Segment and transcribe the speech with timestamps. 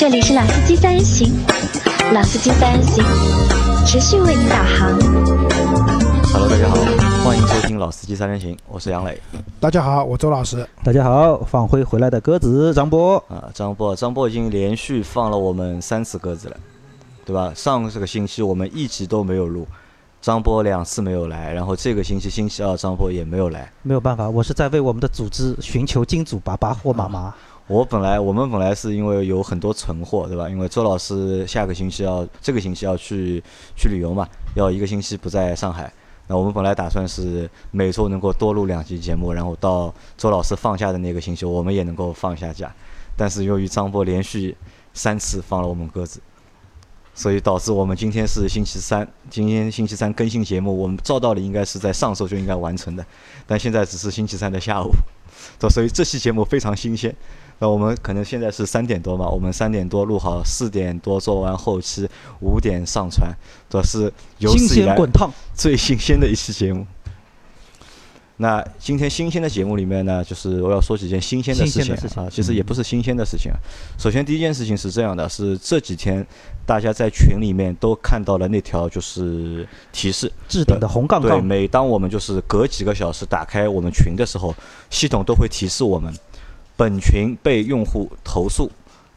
[0.00, 1.30] 这里是老司机三人行，
[2.14, 3.04] 老司机三人行，
[3.84, 4.98] 持续为您导航。
[6.32, 6.76] Hello，大家好，
[7.22, 9.20] 欢迎收听老司机三人行，我是杨磊
[9.60, 10.66] 大家好，我周老师。
[10.82, 16.56] 大家好，放回回来的鸽子张波，啊，张波，张波已经连续放了我们三次鸽子了，
[17.26, 17.52] 对吧？
[17.54, 19.68] 上这个星期我们一直都没有录，
[20.22, 23.70] 张波两次没有来，然后这个星期星期二张波也没有来。
[23.82, 27.34] 没有办法，我是在为我们的组织寻求金主爸爸或妈妈。
[27.70, 30.48] 我本来我们本来是因为有很多存货，对吧？
[30.48, 33.40] 因为周老师下个星期要这个星期要去
[33.76, 35.88] 去旅游嘛，要一个星期不在上海。
[36.26, 42.74] 那我们本来打算是每周能够多录两期节目，然后到周老师放假的那个星期，我们也能够放下假。
[43.16, 44.56] 但是由于张波连续
[44.92, 46.20] 三次放了我们鸽子，
[47.14, 53.06] 所以导致我们今天是星期三，今天星期三更新节目，我们照道理应该是在上周就应该完成的，
[53.46, 54.90] 但现在只是星期三的下午，
[55.70, 57.14] 所以这期节目非常新鲜。
[57.60, 62.08] 那我们可能现在是三点多嘛，我们三点多录好，四点多做完后期，
[62.40, 63.30] 五点上传，
[63.68, 66.86] 这是有新史以来滚烫，最新鲜的一期节目。
[68.38, 73.58] 那今天新鲜的节目里面呢，就是我要说几件新鲜的事情啊，其实也不是新鲜的事情啊。
[73.98, 76.26] 首先第一件事情是这样的，是这几天
[76.64, 84.54] 大家在群里面都看到了那条就是提示，置顶的红杠对，杠，每当我们就是隔几个小时打开我们群的时候，
[84.88, 86.10] 系统都会提示我们，
[86.80, 88.72] 本群被用户投诉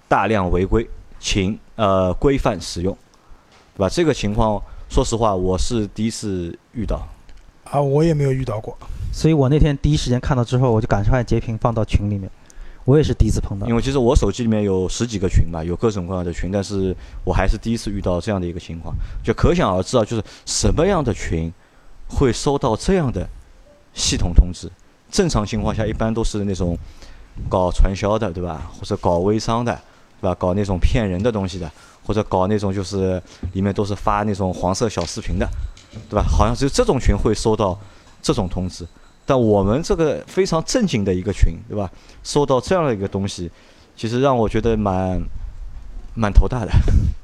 [0.10, 0.86] 大量违规，
[1.18, 2.94] 请呃规范使用，
[3.74, 3.88] 对吧？
[3.88, 7.08] 这个情况，说实话，我是第一次遇到。
[7.64, 8.78] 啊，我也没有遇到过。
[9.14, 12.30] 所以我那天第一时间看到之后，我就赶快截屏放到群里面。
[12.84, 21.50] 我也是第一次碰到因，为其实我手机里面有十几个群吧，有各种各样的群，但是我还是第一次遇到这样的一个情况，就可想而知啊，就是什么样的群
[22.10, 23.26] 会收到这样的
[23.94, 24.70] 系统通知？
[25.10, 26.78] 正常情况下，一般都是那种
[27.50, 28.70] 搞传销的，对吧？
[28.74, 29.74] 或者搞微商的，
[30.22, 30.36] 对吧？
[30.36, 31.72] 搞那种骗人的东西的，
[32.06, 33.22] 或者搞那种就是
[33.54, 35.48] 里面都是发那种黄色小视频的，
[36.10, 36.24] 对吧？
[36.24, 37.80] 好像只有这种群会收到
[38.22, 38.88] 这种通知。
[39.26, 41.90] 但我们这个非常正经的一个群，对吧？
[42.24, 43.50] 收到这样的一个东西，
[43.96, 45.22] 其实让我觉得蛮
[46.14, 46.72] 蛮头大的。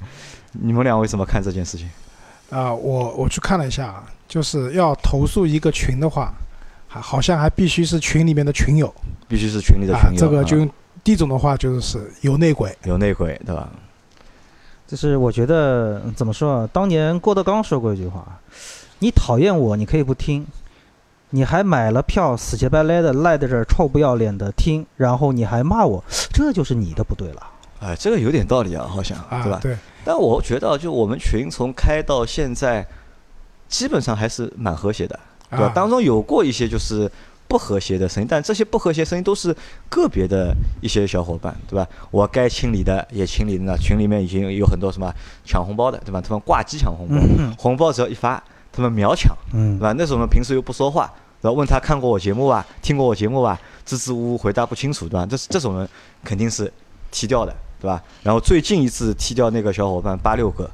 [0.53, 1.89] 你们两位怎么看这件事情？
[2.49, 6.33] 啊，我我去看了一下，就是要投诉一个群的话，
[6.89, 8.93] 还好像还必须是群里面的群友
[9.27, 10.09] 必须是群里的啊群。
[10.09, 10.69] 友，啊这个就用
[11.03, 12.75] 第一种的话就是有内鬼。
[12.83, 13.69] 有内鬼，对吧？
[14.87, 16.69] 就是我觉得嗯怎么说啊？
[16.73, 18.25] 当年郭德纲说过一句话
[18.97, 20.47] ：“你讨厌我，你可以不听，
[21.29, 27.47] 你还买了票死乞白赖的赖在这儿臭不要脸的听，然后你还骂我，这就是你的不对了。
[27.81, 29.59] 哎，这个有点道理啊，好像，啊，对吧？
[29.61, 32.85] 对，但我觉得，就我们群从开到现在，
[33.67, 35.65] 基本上还是蛮和谐的，对吧？
[35.65, 37.11] 啊当中有过一些就是
[37.47, 39.55] 不和谐的声音，但这些不和谐声音都是
[39.89, 41.87] 个别的一些小伙伴，对吧？
[42.11, 45.11] 我该清理的也清理了，群里面已经有很多什么
[45.43, 46.21] 抢红包的，对吧？
[46.21, 49.93] 他们挂机抢红包，嗯红包只要一发，他们秒抢，嗯对，吧？
[49.97, 51.11] 那时候我们平时又不说话，
[51.41, 55.25] 然后问他看过我节目吧，听过我节目吧，支支吾吾回答不清楚，对吧？
[55.25, 55.89] 这是这种人
[56.23, 56.71] 肯定是
[57.09, 57.99] 踢掉的，对吧？
[58.21, 60.69] 然后最近一次踢掉那个小伙伴八六个，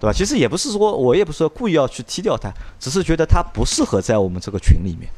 [0.00, 0.12] 对吧？
[0.12, 5.10] 其实也不是说我也不是说故意要去踢掉他，只是觉得他不适合在我们这个群里面。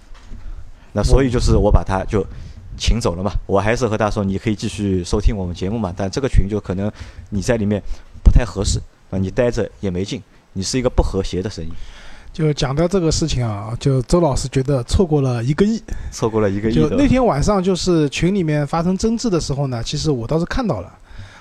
[0.93, 2.27] 那所以就是我把他就
[2.77, 6.91] 请走了嘛，我还是和他说你可以继续收听我们节目嘛，但这个群就可能
[7.29, 7.81] 你在里面
[8.25, 8.81] 不太合适
[9.11, 10.23] 啊，你待着也没劲，
[10.55, 11.71] 你是一个不和谐的声音，
[12.33, 15.83] 就讲到这个事情啊，就周老师觉得错过了一个亿。
[16.11, 20.91] 错过了一个亿就那天晚上，就是群里面发生争执的时候呢，其实我倒是看到了。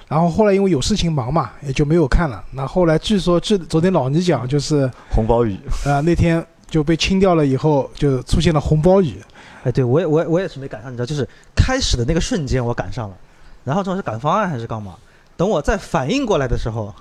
[0.09, 2.43] 然后后来因为有事情忙嘛，也就没有看了。
[2.51, 5.55] 那后来据说，据昨天老倪讲，就是红包雨。
[5.85, 9.21] 呃那天就被清掉了以后，就出现了红包雨。
[9.63, 13.15] 哎，对我也我也我也是没赶上，你知道，就是开始的那个瞬间我赶上了，
[13.63, 14.95] 然后这是赶方案还是干嘛？
[15.37, 16.93] 等我再反应过来的时候，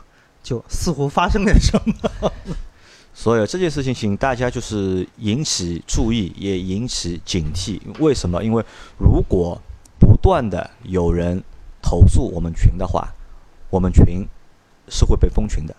[0.42, 2.30] 就似乎发生点什么。
[3.14, 7.80] 所以这件事情，请大家就是引起注意，也引起警惕。
[7.98, 8.44] 为什么？
[8.44, 8.62] 因为
[8.98, 9.60] 如果
[9.98, 11.42] 不断的有人
[11.88, 13.08] 投诉我们群的话，
[13.70, 14.26] 我们群
[14.88, 15.74] 是会被封群的，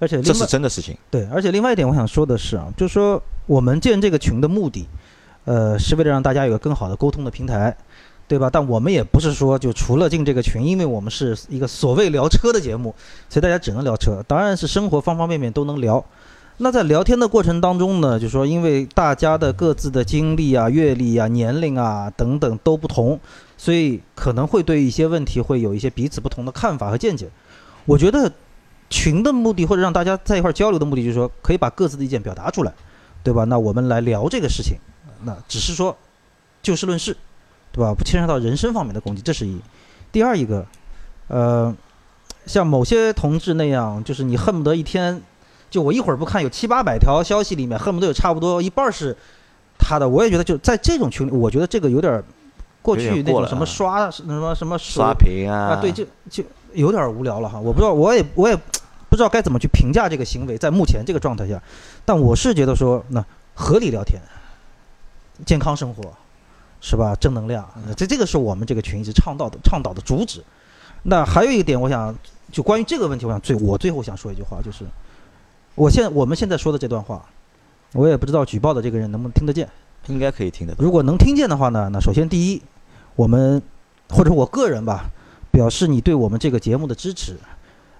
[0.00, 0.98] 而且这是真的事情。
[1.08, 4.88] 对，而且另外一点我想说的是啊，就是说我们建这个群的目的，
[5.44, 7.76] 呃，是为了让大家有个更好的沟通的平台，
[8.26, 8.50] 对吧？
[8.50, 12.92] 但我们也不是说就除了进这个群，因为我们是一个所谓聊车的节目，
[13.28, 16.04] 所以大家只能聊车，当然是生活方方面面都能聊。
[16.62, 23.18] 那在聊天的过程当中呢，就说因为大家的各自的经历啊、阅历啊、年龄啊等等都不同，
[23.56, 27.30] 所以可能会对一些问题会有一些彼此不同的看法和见解。
[27.86, 28.30] 我觉得
[28.90, 32.74] 群的目的或者让大家在一块儿交流的目的，就是说可以把各自的意见表达出来，
[33.22, 33.44] 对吧？
[33.44, 34.76] 那我们来聊这个事情，
[35.24, 35.96] 那只是说
[36.60, 37.16] 就事论事，
[37.72, 37.94] 对吧？
[37.94, 39.58] 不牵扯到人身方面的攻击，这是一。
[40.12, 40.66] 第二一个，
[41.28, 41.74] 呃，
[42.44, 45.22] 像某些同志那样，就是你恨不得一天，
[45.70, 49.16] 就我一会儿不看有七八百条消息里面，恨不得有差不多一半儿是
[49.78, 50.08] 他的。
[50.08, 52.24] 我也觉得就在这种群里，我觉得这个有点儿
[52.82, 56.42] 过去那种什么刷什么什么刷屏屏啊，啊，对，就就
[56.74, 57.58] 有点儿无聊了哈。
[57.58, 58.56] 我不知道，我也我也
[59.08, 61.62] 不知道该怎么去评价这个行为，在目前这个状态下，
[62.04, 63.24] 但我是觉得说，那
[63.54, 64.20] 合理聊天，
[65.44, 66.02] 健康生活，
[66.80, 67.14] 是吧？
[67.14, 70.42] 正能量，这这个是我们这个群一直倡导的倡导的主旨。
[71.02, 72.14] 那还有一个点，我想
[72.52, 74.84] 就关于这个问题，我想最我最后想说一句话，就是
[75.74, 77.24] 我现我们现在说的这段话，
[77.92, 79.68] 我也不知道举报的这个人能不能听得见。
[80.06, 80.82] 应该可以听得到。
[80.82, 82.62] 如果能听见的话呢，那首先第一，
[83.16, 83.62] 我们
[84.08, 85.04] 或者我个人吧，
[85.50, 87.36] 表示你对我们这个节目的支持，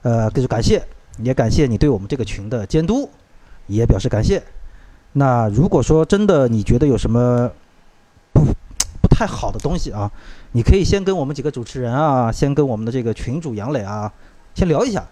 [0.00, 0.82] 呃，就是感谢，
[1.18, 3.08] 也感谢你对我们这个群的监督，
[3.66, 4.42] 也表示感谢。
[5.12, 7.50] 那如果说真的你觉得有什么
[8.32, 8.44] 不
[9.02, 10.10] 不太好的东西啊，
[10.52, 14.10] 你可以先跟我们几个主持人啊，先跟我们的这个群主杨磊啊，
[14.54, 15.06] 先聊一下，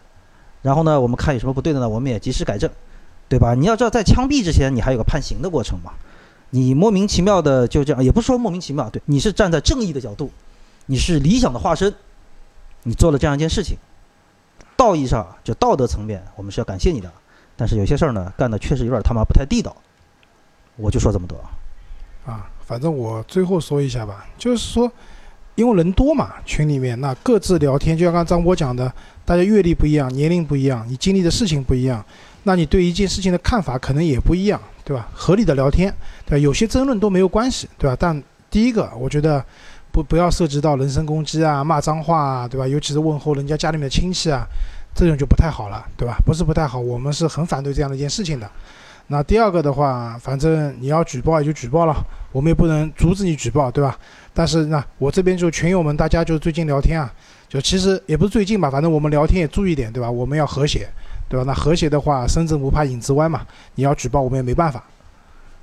[0.62, 2.70] 然后呢，我们看有什么不对的呢，我们也及时改正，
[3.28, 3.54] 对吧？
[3.54, 5.92] 你要知道，在枪毙之前，你还有个判刑的过程嘛。
[6.50, 10.30] 你莫名其妙的就这样，也不是说莫名其妙，对，你是站在正义的角度，
[10.86, 11.94] 你是理想的化身，
[12.84, 13.76] 你做了这样一件事情，
[14.74, 17.12] 道义上就道德层面，我们是要感谢你的，
[17.54, 19.76] 但是有些事儿呢，干的确实有点他妈不太地道，
[20.76, 21.36] 我就说这么多。
[22.24, 24.90] 啊，反正我最后说一下吧，就是说，
[25.54, 28.90] 因为人多嘛，群里面那各自聊天，就像刚刚张波讲的，
[29.28, 32.02] 大家阅历不一样，年龄不一样，你经历的事情不一样，
[32.44, 35.06] 那你对一件事情的看法可能也不一样，对吧？
[35.12, 35.94] 合理的聊天，
[36.24, 36.38] 对吧？
[36.38, 37.94] 有些争论都没有关系，对吧？
[38.00, 39.44] 但第一个，我觉得
[39.92, 42.66] 不不要涉及到人身攻击啊、骂脏话啊，对吧？
[42.66, 44.46] 尤其是问候人家家里面的亲戚啊，
[44.94, 46.16] 这种就不太好了，对吧？
[46.24, 48.50] 不是不太好，我们是很反对这样的一件事情的。
[49.08, 51.94] 那第二个的话，反正你要举报也就举报了，
[52.32, 53.94] 我们也不能阻止你举报，对吧？
[54.32, 57.12] 但是呢，我这边就群友们，大家就最近聊天啊，
[57.48, 60.10] 就其实也不是最近吧，反正我们聊天也注意点，对吧？
[60.10, 60.88] 我们要和谐，
[61.28, 61.44] 对吧？
[61.46, 63.46] 那和谐的话，身正不怕影子歪嘛。
[63.74, 64.84] 你要举报，我们也没办法。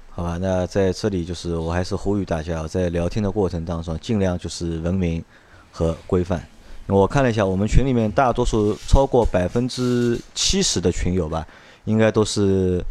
[0.10, 5.24] 好吧，那在这里就是我还是呼吁大家，在聊天的过程当中，尽量就是文明
[5.72, 6.44] 和规范。
[6.88, 11.46] 我看了一下，我们群里面大多数超过百分之七十的群友吧，
[11.84, 12.84] 应该都是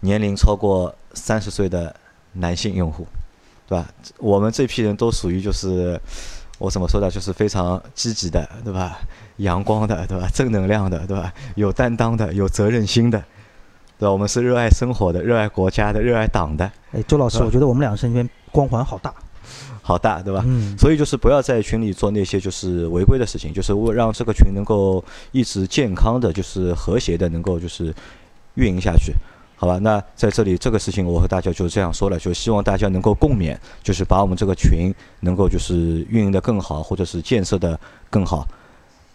[0.00, 1.94] 年龄超过三十岁的
[2.32, 3.06] 男性用户，
[3.68, 3.86] 对吧？
[4.18, 6.00] 我们这批人都属于就是
[6.60, 8.98] 我怎么说呢，就是非常积极的，对吧？
[9.38, 10.28] 阳光的，对吧？
[10.34, 11.32] 正能量的，对吧？
[11.54, 13.18] 有担当的，有责任心的，
[13.98, 14.12] 对吧？
[14.12, 19.14] 我们是热爱生活的，热爱国家的，热爱党的，哎，周老师，我觉得我们两个身边光环好大，
[19.80, 20.44] 好大，对吧？
[20.46, 25.02] 嗯，所以就是不要在群里做那些就是违规的事情，就是为让这个群能够
[25.32, 27.94] 一直健康的，就是和谐的，能够就是
[28.56, 29.14] 运营下去，
[29.60, 29.78] 好吧？
[29.82, 34.90] 那在这里这个事情我和大家就这样说了，就希望大家能够共勉，就是把我们这个群
[35.20, 37.78] 能够就是运营的更好，或者是建设的
[38.08, 38.48] 更好。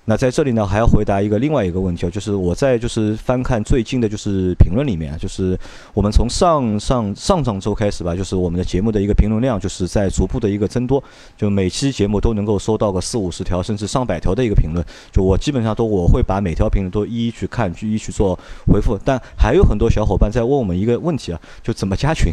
[0.07, 5.57] 那在这里呢，还要回答一个另外一个问题啊，就是我在就是翻看最近的就是评论里面，就是
[5.95, 11.03] 我们从上上上上周开始吧，就是我们的节目的一个评论量就是在逐步的一个增多，
[11.35, 18.37] 就每期节目都能够收到个四五十条甚至上百条的一个评论，就我基本上都我会把每条评论都一一去看，去一一去做
[18.67, 18.95] 回复。
[19.03, 22.31] 但还有很多小伙伴在问我们一个问题啊，就怎么加群？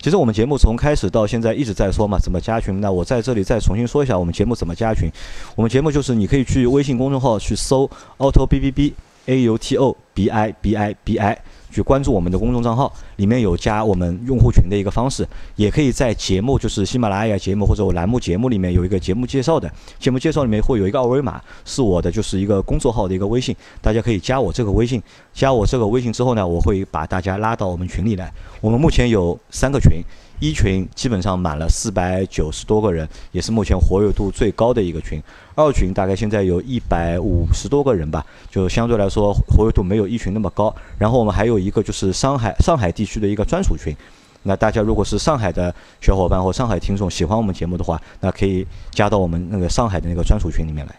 [0.00, 2.80] 其实我们节目从开始到现在一直在说嘛，怎么加群？
[2.80, 5.10] 那我在这里再重新说一下，我们节目怎么加群。
[5.54, 8.94] 我们节目就是你可以去微信公众号去搜 auto b b b
[9.26, 11.38] a u t o b i b i b i，
[11.70, 28.32] 去关注我们的公众账号，里面有加我们用户群的一个方式，也可以在节目就是喜马拉雅节目或者我栏目节目里面有一个节目介绍的，节目介绍里面会有一个二维码，是我的就是一个工作号的一个微信，大家可以加我这个微信，加我这个微信之后呢，我会把大家拉到我们群里来。
[28.60, 30.02] 我们目前有三个群，
[30.40, 35.22] 一群基本上满了四百九十多个人，也是目前活跃度最高的一个群。
[35.60, 40.74] 二群大概现在有一百五十多个人吧，就相对来说活跃度没有一群那么高。
[40.98, 43.94] 然后我们还有一个就是上海上海地区的一个专属群，
[44.42, 50.94] 那大家如果是上海的小伙伴或上海听众喜欢我们节目的话，那可以加到我们那个上海的那个专属群里面来。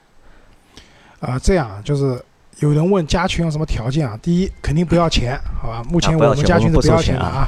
[1.28, 2.20] 啊，这样啊就是
[2.60, 4.18] 有人问加群有什么条件啊？
[4.22, 5.84] 第一，肯定不要钱，好吧？
[5.90, 7.48] 目前我们加群是不要钱的啊。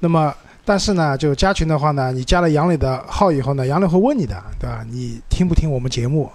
[0.00, 4.84] 那么，但是呢，就加群的话呢，你加了杨磊的号以后呢，杨磊会问你的，对吧？
[4.88, 6.30] 你听不听我们节目，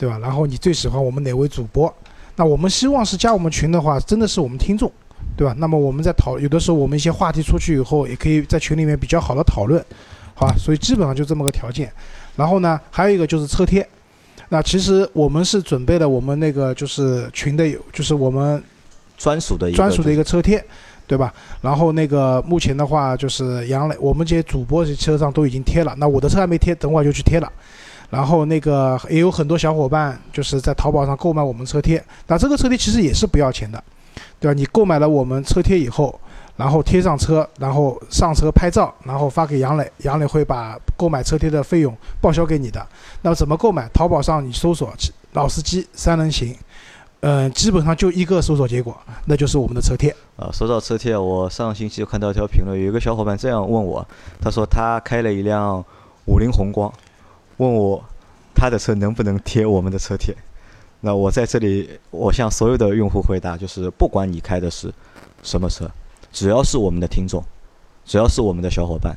[0.00, 0.18] 对吧？
[0.18, 1.94] 然后你最喜欢我们哪位主播？
[2.36, 4.90] 那我们希望是加我们群的话，真的是我们听众，
[5.36, 5.54] 对吧？
[5.58, 9.84] 那么我们在讨有的时候我们一些话题出去以后，也可以在群里面比较好的讨论，
[10.34, 10.54] 好吧？
[10.56, 11.92] 所以基本上就这么个条件。
[12.34, 13.86] 然后呢，还有一个就是车贴。
[14.48, 18.62] 那其实我们是准备了我们那个就是群的有，就是我们
[19.18, 20.64] 专属的专属的一个车贴，
[21.06, 21.32] 对吧？
[21.60, 27.52] 然后那个目前的话就是杨磊，我们这些主播这车上都已经贴了，那我的车还没贴，等会儿就去贴了。
[28.10, 33.82] 然后那个也有很多小伙伴就是在淘宝上购买我们车贴，那这个车贴其实也是不要钱的，
[34.38, 34.54] 对吧？
[34.54, 36.20] 你购买了我们车贴以后，
[36.56, 42.84] 然后贴上车，然后上车拍照，然后发给杨磊，杨磊会把购买车贴的费用报销给你的。
[43.22, 43.88] 那么怎么购买？
[43.94, 44.92] 淘宝上你搜索
[45.32, 46.56] “老司机三人行”，
[47.20, 50.10] 嗯、基本上就一个搜索结果，那就是我们的车贴。
[50.36, 54.04] 啊，说到车贴，我上星期就看到一条评论，有一个小伙伴这样问我，
[54.40, 55.84] 他说他开了一辆
[56.26, 56.92] 五菱宏光，
[57.60, 58.02] 问我
[58.54, 60.34] 他的车能不能贴我们的车贴。
[61.02, 64.92] 那我在这里，我向所有的用户回答，就是不管你开的是
[65.42, 65.90] 什么车，
[66.32, 67.44] 只要是我们的听众，
[68.06, 69.14] 只要是我们的小伙伴，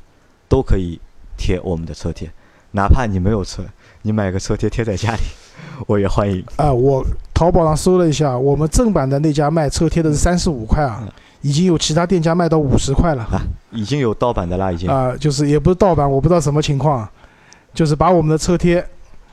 [0.50, 1.00] 都可以
[1.38, 2.30] 贴我们的车贴，
[2.72, 3.64] 哪怕你没有车，
[4.02, 5.22] 你买个车贴贴在家里，
[5.88, 6.44] 我也欢迎。
[6.58, 11.08] 啊、我淘宝上搜了一下，我们正版的那家卖车贴的是三十五块啊，
[11.42, 14.90] 已经有其他店家卖到五十块了啊已经有盗版的啦，已经。
[14.90, 17.08] 啊、就是也不是盗版，我不知道什么情况，
[17.74, 18.86] 就是把我们的车贴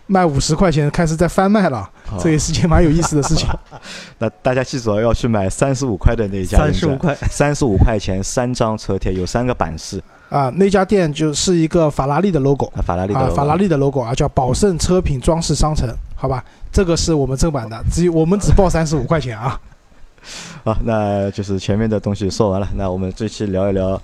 [0.06, 3.48] 卖五十块钱，开始在翻卖了，这也是件蛮有意思的事情。
[4.18, 10.02] 那大家记住啊，要去买三十五块的那一家三十五块，三十五块钱三张车贴，有三个版式。
[10.28, 19.60] 啊，那家店就是一个法拉利的 logo 啊，法拉利的啊，logo 法拉利的 logo 啊，叫宝盛车品装饰商城，好吧，这个是我们正版的，只有我们只报三十五块钱啊。
[20.64, 24.00] 好，那就是前面的东西说完了，那我们这期聊一聊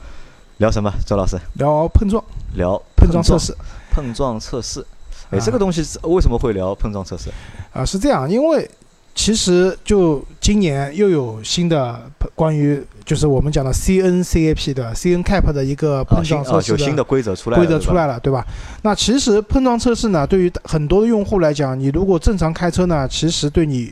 [0.57, 0.93] 聊什么？
[1.05, 1.39] 周老师？
[1.55, 2.23] 聊碰撞，
[2.55, 3.23] 聊碰撞。
[3.23, 3.57] 测试
[3.97, 4.85] 碰撞测试。
[5.31, 7.31] 哎，啊这个东西是为什么会聊碰撞测试？
[7.73, 8.71] 啊，是这样，因为
[9.15, 11.99] 其实就今年又有新的
[12.35, 18.07] 关于就是我们讲的 CNCAP 的 CNCAP 的一个啊，碰撞测试有新的规则出来了，规则出来。
[18.07, 18.45] 了，对吧？
[18.83, 23.91] 那其实碰撞测试呢，对于很多的用户来讲，你如果正常开车呢，其实对你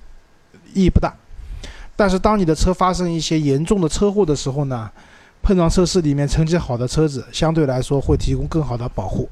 [0.75, 1.15] 意义不大。
[1.97, 4.91] 但是当你的车发生一些严重的车祸的时候呢，
[5.43, 9.29] 碰撞测试里面成绩好的车子相对来说会提供更好的保护，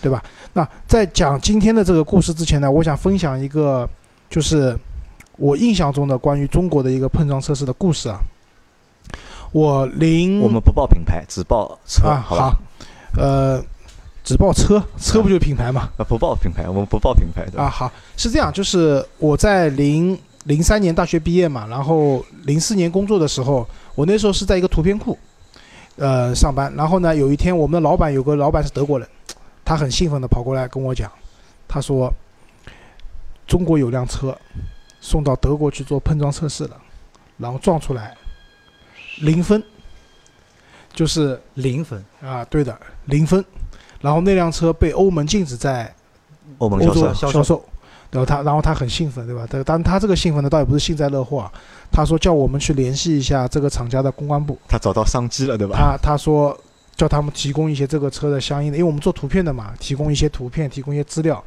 [0.00, 0.22] 对吧？
[0.52, 3.88] 那在讲今天的这个故事之前呢，我想分享一个
[4.30, 4.76] 就是
[5.36, 8.18] 我印象中的关于中国的一个碰撞测试的故事啊。
[9.52, 12.56] 我零我们不报品牌，只报车，啊好吧？
[13.16, 13.62] 呃，
[14.22, 15.88] 只报车，车不就是品牌嘛？
[15.96, 25.16] 啊， 不报品牌，我们不报品牌的啊，好，是这样，就是我在零零三年大学毕业嘛，然后零四年工作的时候，我那时候是在一个图片库，
[25.96, 26.70] 呃，上班。
[26.76, 29.08] 然后呢，有一天我们的老板有个老板是德国人，
[29.68, 31.12] 他很兴奋地跑过来跟我讲，
[31.68, 32.10] 他说，
[33.46, 34.34] 中国有辆车
[34.98, 36.76] 送到德国去做碰撞测试了，
[37.36, 38.16] 然后撞出来
[39.18, 39.62] 零分，
[40.94, 43.44] 就是零分，啊，对的，零分。
[44.00, 45.94] 然后那辆车被欧盟禁止在
[46.56, 47.30] 欧盟销售。
[47.30, 47.62] 销售，
[48.10, 49.46] 然后他，然后他很兴奋，对吧？
[49.50, 51.52] 但但他这个兴奋呢，倒也不是幸灾乐祸啊。
[51.92, 55.76] 他说叫我们去联系一下这个厂家的公关部，他找到商机了，对吧？
[55.76, 56.58] 他他说
[56.98, 61.42] 叫他们提供一些这个车的相应的，因为我们做图片的嘛，提供一些图片，提供一些资料。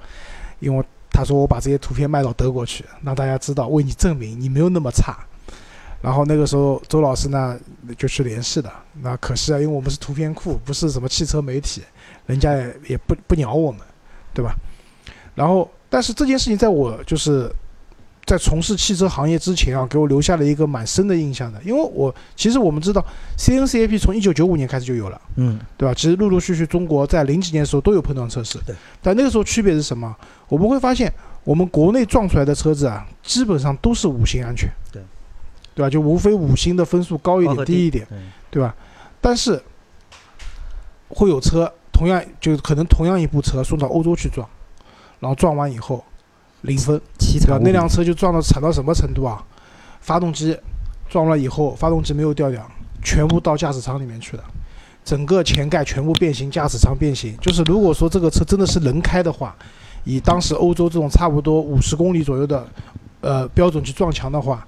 [0.59, 5.19] 因为他说我把这些图片卖到德国去，让大家知道，为你证明你没有那么差。
[6.01, 7.59] 然后那个时候周老师呢
[7.97, 11.83] 就去联系的，那可惜啊，因为我们是图片库，不是什么汽车媒体，
[12.25, 13.81] 人家也也不不鸟我们，
[14.33, 14.55] 对吧？
[15.35, 17.51] 然后，但是这件事情在我就是
[18.25, 21.61] 在从事汽车行业之前啊，给我留下了一个蛮深的印象的。
[21.63, 23.05] 因为我其实我们知道
[23.37, 25.93] ，CNCAP 从一九九五年开始就有了，嗯，对吧？
[25.93, 28.75] 其实陆陆续续中国在零几年的时候都有碰撞测试，对。
[29.01, 30.15] 但那个时候区别是什么？
[30.47, 31.11] 我们会发现，
[31.43, 35.01] 我们国内撞出来的车子啊，基本上都是五星安全，对，
[35.73, 35.89] 对吧？
[35.89, 38.17] 就无非五星的分数高一点、低一点，对
[38.51, 38.75] 对吧？
[39.19, 39.61] 但是
[41.09, 44.47] 会有车同样就可能同样一部车送到欧洲去撞，
[45.19, 46.03] 然后撞完以后
[46.61, 46.99] 零分，
[47.61, 49.43] 那辆车就撞到惨到什么程度啊？
[49.99, 50.57] 发动机
[51.09, 52.65] 撞了以后，发动机没有掉掉，
[53.03, 54.43] 全部到驾驶舱里面去了，
[55.03, 57.37] 整个前盖全部变形，驾驶舱变形。
[57.39, 59.55] 就是如果说这个车真的是能开的话，
[60.03, 62.65] 以当时欧洲这种差不多五十公里左右的
[63.21, 64.65] 呃标准去撞墙的话，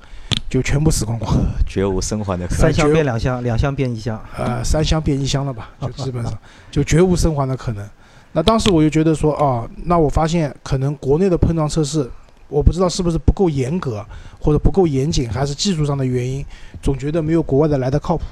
[0.48, 1.36] 就全部死光光。
[1.68, 2.62] 绝无生还的可能。
[2.62, 4.22] 三厢变两厢，两厢变一厢。
[4.38, 6.32] 呃，三厢变一厢了吧， 就基本上
[6.70, 7.84] 就绝无生还的可能。
[8.34, 12.08] 那当时我就觉得说，啊，那我发现可能国内的碰撞测试，
[12.48, 14.06] 我不知道是不是不够严格，
[14.40, 16.46] 或者不够严谨，还是技术上的原因，
[16.82, 18.24] 总觉得没有国外的来的靠谱。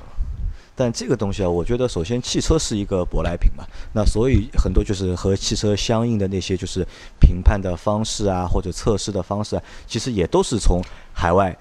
[0.73, 3.63] 但这个东西啊，我觉得首先汽车是一个舶来品嘛，
[3.93, 6.83] 那所以很多就是和汽车相应的那些就是
[7.19, 10.81] 评判的方式啊，或者测试的方式啊，其实也都是从
[11.13, 11.55] 海外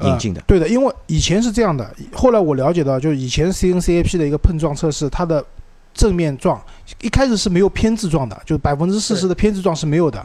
[0.00, 0.40] 引进的。
[0.46, 5.44] 对的，因为以前是这样的，后来我了解到，就是以前 CNCAP 的一个碰撞测试，它的
[5.92, 6.60] 正面撞
[7.02, 10.24] 一开始是没有偏置撞的，就是百分之四十的偏置撞是没有的，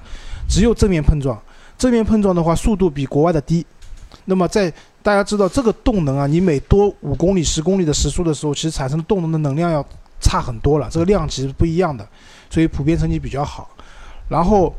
[0.49, 1.39] 只有正面碰撞。
[1.83, 3.65] 正面碰撞的话，速度比国外的低。
[4.23, 4.71] 那么在
[5.01, 9.85] 大家知道这个动能啊，你每多五公里、十公里的时速的时候，其实产生动能的能量要
[10.21, 12.07] 差很多了，这个量级是不一样的，
[12.49, 13.69] 所以普遍成绩比较好。
[14.29, 14.73] 然后，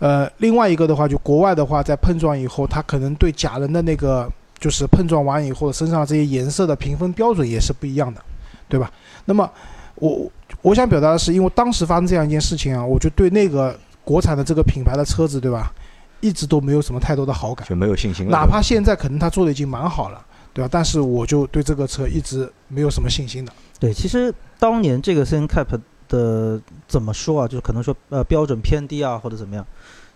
[0.00, 8.20] 呃，另外一个的话，就国外的话，在碰撞以后，它可能对假人的那个就是碰撞完以后身上这些颜色的评分标准也是不一样的，
[8.68, 8.92] 对吧？
[9.24, 9.50] 那么
[9.94, 13.74] 我我想表达的是，因为当时发生这样一件事情啊，我就对那个
[14.04, 15.72] 国产的这个品牌的车子，对吧，
[16.20, 18.30] 一直都没有什么太多的好感，就没有信心了。
[18.30, 20.68] 哪怕现在可能他做的已经蛮好了，对吧？
[20.70, 23.52] 但是我就对这个车一直没有什么信心的。
[23.78, 27.48] 对，其实当年这个 CN Cap 的怎么说啊？
[27.48, 29.66] 就是可能说呃标准偏低啊，或者怎么样。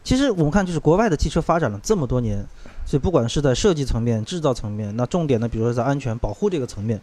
[0.03, 2.45] 其实我们看，就是国外的汽车发展了这么多年，
[2.85, 7.01] 所以不管是在设计层面、制造层面，那重点呢，比如说在安全保护这个层面，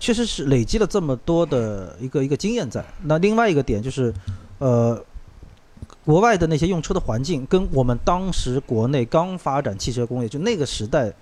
[0.00, 2.84] 确实是累积了这么多的一个一个经验在。
[3.04, 4.12] 那另外一个点就是，
[4.58, 5.00] 呃，
[6.04, 11.12] 国外的那些用车的环境跟我们当时国内刚发展汽车工业，就那个时代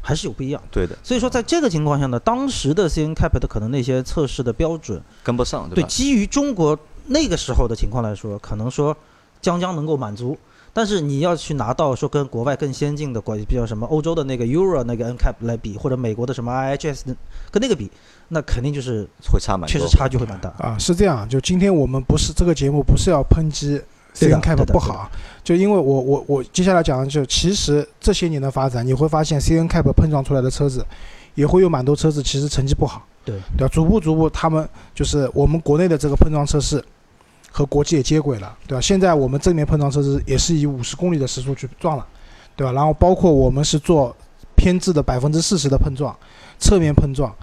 [0.00, 0.60] 还是有不一样。
[0.70, 5.00] 对的，所以说在这个情况下呢，当时的 CN Cap 的可能那些测试的标准。
[5.22, 5.88] 跟不上，对，吧？
[5.88, 8.96] 基于中国那个时候的情况来说，可能说
[9.40, 10.36] 将将能够满足，
[10.72, 17.02] 但是你要去拿到说跟国外更先进的国，比较什么欧洲的那个 Euro 那个 NCAP 来比，或者美国的什么 IHS
[17.52, 17.88] 跟那个比，
[18.28, 20.48] 那肯定就是会差蛮多，确实差距会蛮大。
[20.58, 23.80] 啊，是这样，就今天我们不是这个节目不是要抨击
[24.18, 25.10] 对的 CN Cap 不好，
[25.42, 30.84] 就因为我我我接下来讲的就其实这些年的发展，你会发现 CN Cap 碰撞出来的车子，
[31.34, 33.72] 也会有蛮多车子其实成绩不好，对对吧？
[33.72, 36.84] 逐步逐步他们就是我们国内的这个碰撞测试
[37.50, 38.80] 和国际也接轨了，对吧？
[38.80, 42.06] 现在我们正面碰撞测试也是以五十公里的时速去撞了，
[42.56, 42.72] 对吧？
[42.72, 44.14] 然后包括我们是做
[44.54, 46.14] 偏置的百分之四十的碰撞，
[46.58, 47.34] 侧面碰撞，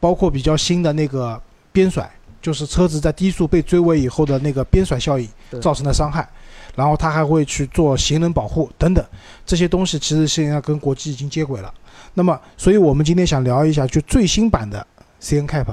[0.00, 1.40] 包括比较新的那个
[1.72, 2.10] 边甩，
[2.40, 6.28] 就是车子在低速被追尾以后的那个边甩效应对造成的伤害，
[6.74, 9.04] 然后他还会去做行人保护等等
[9.44, 11.72] 这些东西，其实现在跟国际已经接轨了。
[12.14, 14.86] 那么，所以我们今天想聊一下，就最新版的
[15.20, 15.66] CN Cap，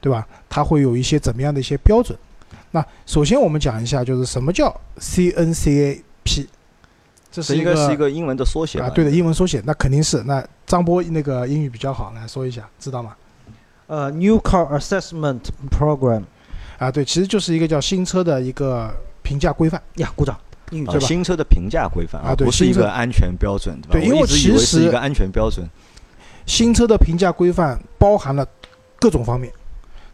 [0.00, 0.26] 对吧？
[0.48, 2.18] 它会有一些怎么样的一些标准？
[2.70, 6.46] 那首先我们讲一下，就是什么叫 CNCAP，
[7.30, 10.22] 这是这应该是一个个英文的缩写啊，对的，英文缩写，那肯定是。
[10.22, 13.14] 那张波那个英语比较好，来说一下，知道吗？
[13.88, 15.40] 呃，New Car Assessment
[15.70, 16.22] Program
[16.78, 18.90] 啊，对，其实就是一个叫新车的一个
[19.22, 19.80] 评价规范。
[19.96, 23.92] 呀，鼓掌，啊对吧新车的评价规范啊对不是一个安全标准，对吧？
[23.92, 25.68] 对因为其实是一个安全标准，
[26.46, 28.46] 新车的评价规范包含了
[28.98, 29.52] 各种方面，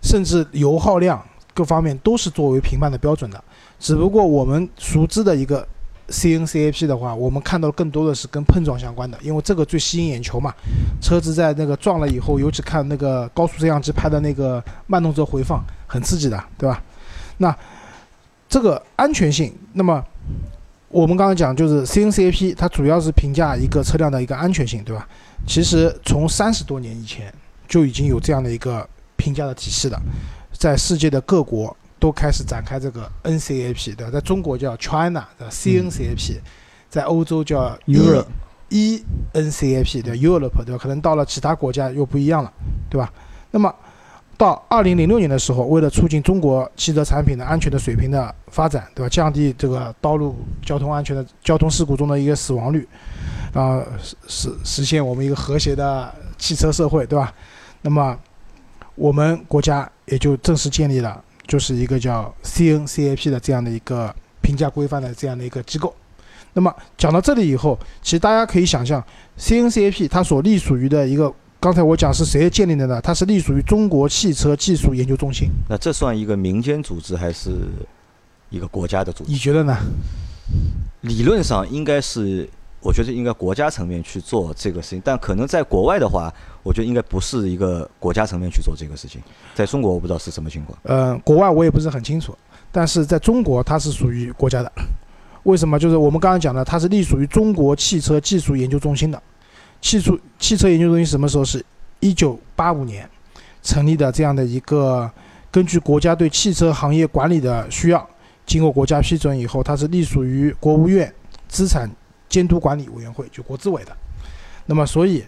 [0.02, 3.42] 甚至油耗量各方面都是作为评判的标准的。
[3.78, 5.66] 只不过我们熟知的一个
[6.08, 10.52] CNCAP 的话，我们看到更多的是跟碰撞相关的，因为这个最吸引眼球嘛。
[11.00, 16.82] 车子在那个撞了以后，尤其看那个高速摄像机拍的那个慢动作回放，很刺激的，对吧？
[17.36, 17.56] 那
[18.48, 20.02] 这个安全性，那么
[20.88, 25.06] 我们刚刚讲就是 CNCAP，它主要是评价一个车辆的一个安全性，对吧？
[25.46, 27.32] 其实从三十多年以前
[27.68, 30.00] 就已经有这样的一个评价的体系了，
[30.52, 34.10] 在世界的各国都开始展开这个 NCAP，对吧？
[34.10, 36.38] 在中国叫 China 的 CNCAP，、
[36.88, 38.26] 在欧洲叫 Europe
[38.70, 40.78] E ENCAP 对吧 Europe 对吧？
[40.80, 42.52] 可能到了其他国家又不一样了，
[42.88, 43.12] 对吧？
[43.50, 43.74] 那么
[44.38, 49.08] 到二零零六年的时候，为了促进中国汽车产品的安全的水平的发展，对吧？
[49.08, 52.86] 降低这个道路交通安全的交通事故中的一个死亡率，
[53.52, 57.34] 然后实实实现我们一个和谐的汽车社会，对吧？
[57.82, 58.16] 那么
[58.94, 65.92] 我们国家也就正式建立了，就是一个叫 CNCAP 的这样的一个评价规范的这样的一个机构。
[66.52, 69.04] 那么讲到这里以后，其实大家可以想象
[69.36, 73.00] ，CNCAP 它所隶属于的一个，刚才我讲是谁建立的呢？
[73.00, 75.48] 它是隶属于中国汽车技术研究中心。
[75.68, 77.50] 那这算一个民间组织还是
[78.48, 79.32] 一个国家的组织？
[79.32, 79.76] 你觉得呢？
[81.00, 82.48] 理论上应该是，
[82.80, 89.20] 我觉得应该国家层面去做这个事情，但可能在国外的话，我觉得应该不是一个国家层面去做这个事情。
[89.56, 90.78] 在中国我不知道是什么情况。
[90.84, 92.38] 呃，国外我也不是很清楚，
[92.70, 94.70] 但是在中国它是属于国家的。
[95.42, 95.76] 为什么？
[95.76, 99.20] 就是我们刚刚讲的，它是隶属于中国汽车技术研究中心的。
[99.80, 101.64] 汽车汽车研究中心什么时候是？
[102.00, 103.10] 一九八五年
[103.60, 105.10] 成立的这样的一个，
[105.50, 108.08] 根据国家对汽车行业管理的需要，
[108.46, 111.12] 经过国家批准以后，它是隶属于国务院
[111.48, 111.90] 资产
[112.28, 113.96] 监督管理委员会，就国资委的。
[114.66, 115.24] 那么，所以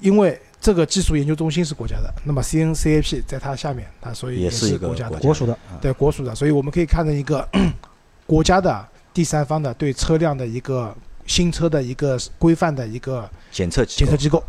[0.00, 7.48] 因为这个技术研究中心是国家的，那么 CNCAP 在它下面，它所以也是一个国家的国，属的，啊对国属的，所以我们可以看到一个
[8.24, 10.96] 国家的第三方的对车辆的一个
[11.26, 14.42] 新车的一个规范的一个检测机构检测机构。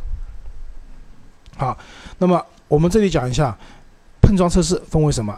[1.57, 1.77] 好，
[2.19, 3.57] 那么我们这里讲一下
[4.21, 5.37] 碰撞测试分为什么？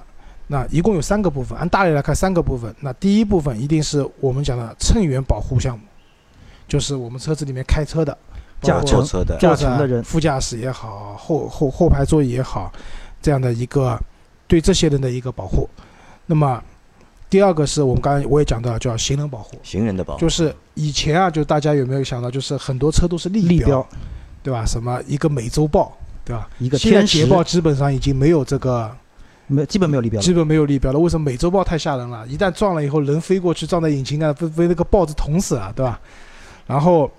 [0.51, 2.75] 那一共有三个部分，按大类来看，三个部分。
[2.79, 5.85] 那第一部分一定是我们讲的乘员保护项目，
[6.67, 8.11] 就是我们车子里面开车的，
[8.59, 12.73] 包括驾乘车的驾乘的人副驾驶也好，后后后排座椅也好，
[13.21, 13.95] 这样的一个
[14.47, 15.69] 对这些人的一个保护。
[16.25, 16.59] 那么
[17.29, 23.87] 第二个是我们刚才我也讲到了，叫行人保护，行人的保护，就是以前啊，就大家有没有想到，就是很多车都是立立标
[24.41, 24.65] 对吧？
[24.65, 26.49] 什么一个美洲豹，对吧？
[26.57, 28.89] 一个现在捷豹基本上已经没有这个，
[29.47, 30.33] 没基本没有立标了基。
[30.33, 30.97] 本没有立标了。
[30.97, 32.25] 为什么美洲豹太吓人了？
[32.27, 35.99] 一旦撞了以后，人飞过去撞在引擎盖，被被那个豹子捅死了，对吧？
[36.65, 37.11] 然后，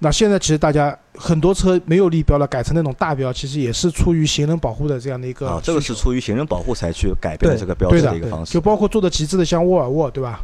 [0.00, 8.60] 那现在其实大家很多车没有立标了，改成那种大标，其实也是出于行人保护的这样的一个啊，这个是出于行人保护才去改变这个标的志的一个方式就。
[8.60, 10.40] 包括做的极致的，像沃尔沃，对吧？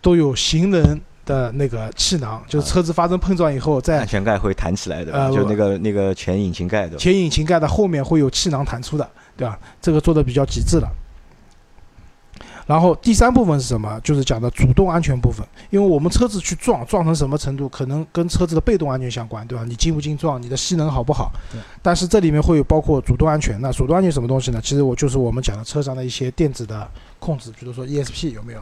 [0.00, 6.96] 都有行人的那个气囊，就是车子发生碰撞以后，在安全盖会弹起来的，呃就那个那个前引擎盖的。
[6.96, 9.58] 前引擎盖的后面会有气囊弹出的，对吧？
[9.80, 10.88] 这个做的比较极致了。
[12.66, 14.00] 然后第三部分是什么？
[14.00, 19.64] 就是讲的主动安全部分，因为我们车子去撞，撞成什么程度，可能跟车子的被动安全相关，对吧？
[19.64, 21.60] 你进不进撞，你的吸能好不好对？
[21.80, 23.60] 但是这里面会有包括主动安全。
[23.60, 24.60] 那主动安全什么东西呢？
[24.60, 28.60] 其实我就是我们讲的车上的一些电子的控制，比如说 ESP 有没有，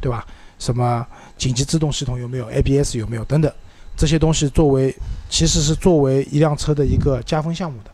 [0.00, 0.26] 对吧？
[0.58, 3.52] 什么紧急制动系统有没有，ABS 有没有等等，
[3.96, 4.94] 这些东西作为
[5.28, 7.90] 其实是作为一辆车的一个加分项目的。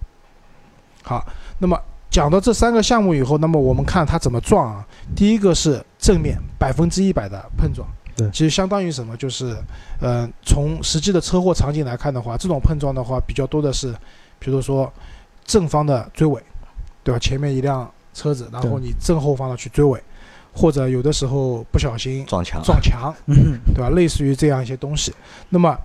[1.02, 1.26] 好，
[1.58, 1.78] 那么
[2.10, 4.86] 讲到这三个项目以后，那么我们看它怎么撞啊？
[5.14, 9.16] 第一个是正面百分之一百的碰撞，对其实相当于什么？
[9.16, 9.56] 就是，
[10.00, 13.94] 呃，从实际的车祸场景来看的话，这种碰撞的话比较多的是，
[14.38, 14.92] 比如说
[15.44, 16.42] 正方的追尾，
[17.02, 17.18] 对吧？
[17.18, 20.02] 前面一辆车子，然后你正后方的去追尾，
[20.52, 23.90] 或者有的时候不小心撞墙，撞墙，嗯，对吧？
[23.90, 25.12] 类似于这样一些东西。
[25.48, 25.76] 那么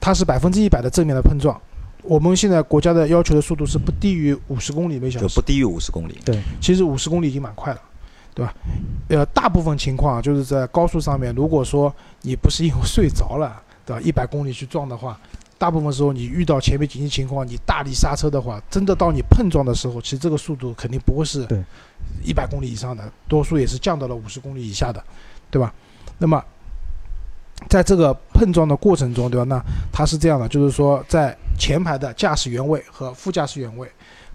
[0.00, 1.60] 它是百分之一百的正面的碰撞。
[2.02, 6.18] 我们现在国家的要求的速度是不低于五十公里每小时就不，低于五十公里。
[6.22, 7.80] 对其实五十公里已经蛮快了，
[8.34, 8.52] 对吧？
[9.08, 14.02] 呃，大部分情况就是在高速上面，如果说你不是因为睡着了，对吧？
[14.02, 15.18] 一百公里去撞的话，
[15.56, 21.62] 大部分时候你遇到前面紧急情况，你大力刹车的话，真的到你碰撞的时候，其实这个速度肯定不会是对
[22.24, 25.02] 一百公里以上的，多数也是降到了五十公里以下的，
[25.50, 25.72] 对吧？
[26.18, 26.42] 那么
[27.68, 29.44] 在这个碰撞的过程中，对吧？
[29.44, 33.88] 那它是这样的，就是说在前排的驾驶员位和副驾驶员位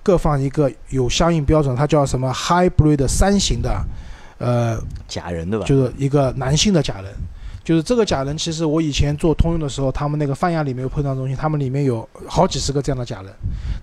[0.09, 3.79] 各放一个有相应标准，它叫什么 hybrid 三型的，
[4.39, 4.75] 呃，
[5.07, 5.63] 假人对吧？
[5.67, 7.13] 就是一个男性的假人。
[7.63, 13.31] 就是这个假人，其实我以前做通用的时候，他们那个泛亚里面有碰撞中心，他们里面有好几十个这样的假人。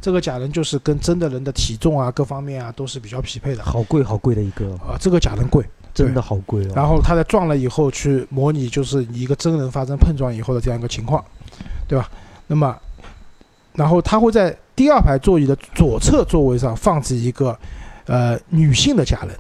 [0.03, 3.63] 这个假人就是跟真的人的体重啊、各方面啊都是比较匹配的。
[3.63, 6.73] 好贵好贵的一个，啊，这个假人贵，真的好贵哦。
[6.75, 11.25] 然后他在撞了以后去模拟，就是你一个真人发生碰撞以后的这样一个情况，
[11.87, 12.11] 对吧？
[12.49, 12.77] 那么，
[13.75, 17.59] 然后他会在第二排座椅的左侧座位上放置一个
[18.05, 19.31] 呃女性的假人，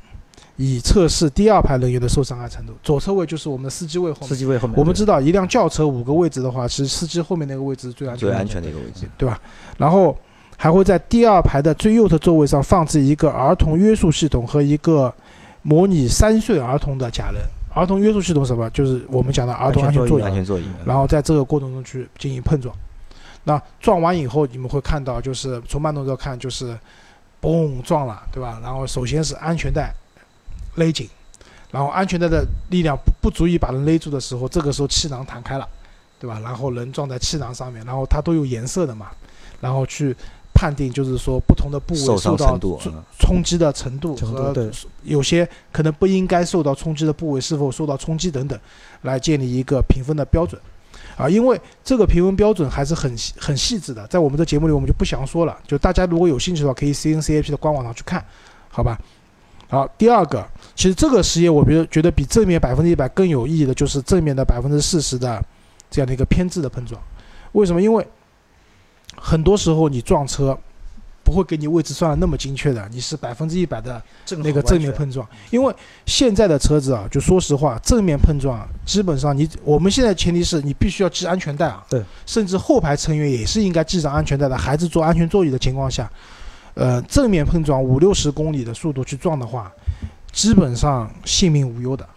[0.57, 2.73] 以测试第二排人员的受伤害程度。
[2.83, 4.29] 左侧位就是我们的司机位后面。
[4.31, 8.35] 司机位后面，我们知道一辆轿车五个位置的话，其实司机后面那个位置是最安全的。
[8.35, 9.07] 最安全的一个位置。
[9.19, 9.39] 对吧？
[9.77, 10.17] 然后
[10.57, 15.13] 还会在第二排的最右侧座位上放置一个儿童约束系统和一个
[15.61, 17.43] 模拟三岁儿童的假人。
[17.75, 18.71] 儿童约束系统什么？
[18.71, 20.23] 就是我们讲的儿童安全座椅。
[20.23, 20.65] 安全座椅。
[20.87, 22.75] 然后在这个过程中去进行碰撞。
[23.49, 26.77] 那撞完以后，你们会看到，就是从慢动作看，就是
[27.41, 28.59] 嘣撞了，对吧？
[28.61, 29.95] 然后首先是安全带
[30.75, 31.09] 勒紧，
[31.71, 35.69] 然后安全带的力量不不足以把人勒住的时候，这个时候气囊弹开了，
[36.19, 36.41] 对吧？
[36.43, 39.13] 然后人撞在气囊上面，然后它都有颜色的嘛，
[39.61, 40.13] 然后去
[40.53, 42.59] 判定，就是说不同的部位受到，
[43.21, 44.53] 冲击的程度和
[45.05, 48.59] 有些可能不应该受到冲击的部位是否受到冲击等等，
[49.03, 50.61] 来建立一个评分的标准。
[51.17, 58.25] 啊，因为这个评分标准还是很细很细致的，在我们的节目里我们就不详说了，就大家如果有兴趣的话，可以 CNCAP 的官网上去看，
[58.69, 58.99] 好吧？
[59.69, 65.43] 好，第二个，其实这个实验我觉得觉得比正面百分之一百更有意义的就是正面的百分之四十的
[65.91, 67.01] 这样的一个偏置的碰撞。
[67.53, 67.81] 为什么？
[67.81, 68.07] 因为
[69.17, 70.57] 很多时候你撞车
[71.27, 74.01] 不会给你位置算的那么精确的，你是百分之一百的
[74.39, 75.75] 那个正面碰撞，因为
[76.07, 86.09] 现在的车子啊，就说实话，正面碰撞基本上你我们现在前提是你必须要系安全带啊，对，甚至后排成员也是应该系上安全带的，孩子坐安全座椅的情况下，
[86.75, 89.73] 呃，正面碰撞五六十公里的速度去撞的话，
[90.31, 92.09] 基本上性命无忧的，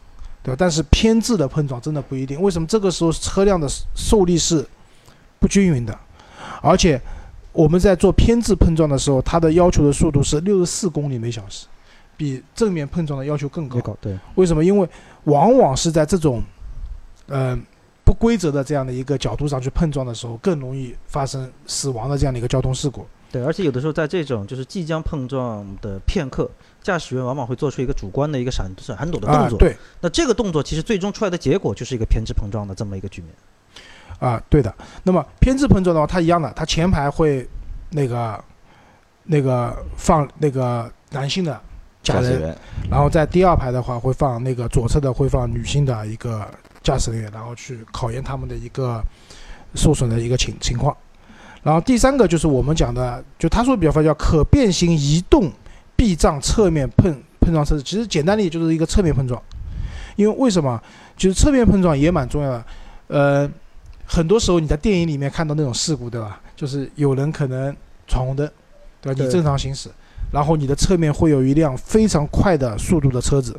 [0.43, 0.56] 对吧？
[0.56, 2.67] 但是偏置的碰撞真的不一定，为什么？
[2.67, 4.63] 这个时候车辆的受力是
[5.39, 5.98] 不均匀的，
[6.62, 7.02] 而且。
[7.60, 11.67] 我们在做偏置碰撞的时候，它的要求的速度是六十四公里每小时，
[12.15, 14.63] 比正面碰撞的要求更高对，为什么？
[14.63, 14.88] 因为
[15.26, 16.41] 往往是在这种，
[17.28, 17.60] 呃，
[18.06, 23.06] 不规则的这样的一个角度上去碰撞的时候，更容易发生死亡的这样的一个交通事故。
[23.30, 26.50] 对，而且有的时候在这种就是即将碰撞的片刻，
[26.82, 29.58] 驾驶员往往会做出一个主观的一个闪闪躲的动，作。
[29.58, 33.32] 啊对，那这个动作其实最终出来的结果就是一个偏置碰撞的这么一个局面。
[34.19, 34.73] 啊，对的。
[35.03, 37.47] 那么偏置碰撞的话，它一样的，它前排会
[37.91, 38.43] 那个
[39.23, 41.60] 那个放那个男性的，
[42.03, 42.55] 驾驶员，
[42.89, 46.45] 然后在第二排的话会放那个左侧的会放女性的一个
[46.84, 49.03] 驾驶人员，然后去考验他们的一个
[49.75, 50.95] 受损的一个情情况。
[51.63, 55.51] 然后第三个就是我们讲的，就他说的比较快叫可变形移动
[55.95, 59.41] 避障侧面碰碰撞测试，其实简单的也就是一个侧面碰撞。
[60.15, 60.82] 因为为什么？
[61.15, 62.65] 就是侧面碰撞也蛮重要的。
[63.08, 63.49] 呃，
[64.12, 66.41] 很多时候你在电影里面看到那种事故，对吧？
[66.56, 67.74] 就是有人可能
[68.08, 68.50] 闯红灯，
[69.00, 69.24] 对吧？
[69.24, 69.88] 你正常行驶，
[70.32, 73.56] 然后你的侧面会有一辆非常快的速度的车子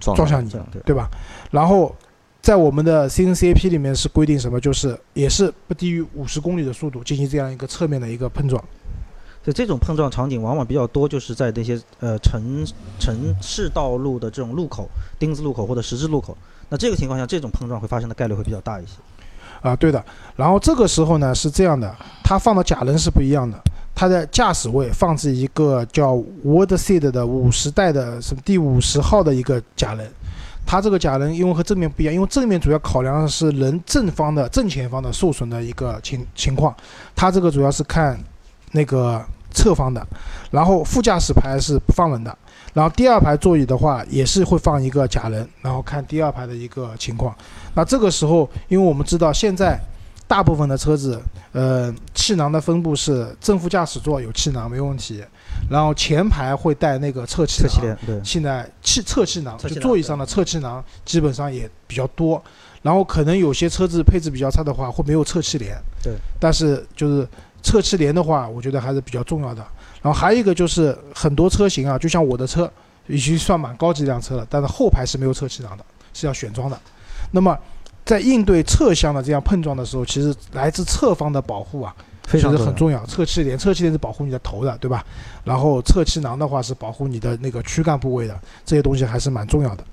[0.00, 0.50] 撞撞向你。
[0.84, 1.08] 对吧？
[1.52, 1.94] 然后
[2.40, 4.60] 在我们的 CNCAP 里面是规定什么？
[4.60, 8.60] 就是也是不低于五十公里的速度进行这样一个侧面的一个碰撞。
[9.44, 12.66] 所以这种碰撞场景往往比较多，就是在那些呃城
[12.98, 14.88] 城市道路的这种路口、
[15.18, 16.36] 丁字路口或者十字路口。
[16.68, 18.92] 那这个情况下，这种碰撞会发生的概率会比较大一些。
[19.62, 20.04] 啊，对的。
[20.36, 23.58] 然后这个时候呢是这样的，它放的假人是不一样的，
[23.94, 30.10] 它在驾驶位放置一个叫 Word Seed 的五十代的什么第五十号的一个假人。
[30.64, 36.74] 它这个假人因为和正面不一样，因为正面主要考量的是人正方的正前方的受损的一个情情况，
[37.16, 38.16] 它这个主要是看
[38.70, 39.20] 那个
[39.50, 40.06] 侧方的，
[40.52, 42.38] 然后副驾驶牌是不放人的，
[42.72, 47.34] 然后第二排座椅的话也是会放一个假人，然后看第二排的一个情况。
[47.74, 49.78] 那这个时候，因为我们知道现在
[50.26, 51.20] 大部分的车子，
[51.52, 55.22] 呃，气囊的分布是正副驾驶座有气囊没问题，
[55.70, 57.70] 然后前排会带那个侧气囊。
[57.70, 62.42] 侧气帘，对，现在气侧气囊，就座椅上的侧气囊基本上也比较多，
[62.80, 65.76] 然后可能有些车子配置比较差的话，会没有侧气帘。
[66.02, 66.14] 对。
[66.40, 67.28] 但是就是
[67.62, 69.62] 侧气帘的话，我觉得还是比较重要的。
[70.02, 72.70] 然后还有一个就是很多车型啊，就像我的车
[73.06, 76.78] 已经算蛮高级一辆车了，但是后排是没有侧气囊的，是要选装的。
[77.30, 77.56] 那么
[78.04, 83.06] 在应对侧向的这样碰撞的时候，其实来自侧方的保护啊，非常其实很重重要。
[83.06, 85.04] 侧气帘，侧气帘是保护你的头的，对吧？
[85.44, 89.84] 然后侧气囊的话是保护你的那个躯干部位的，这些东西还是蛮重要的。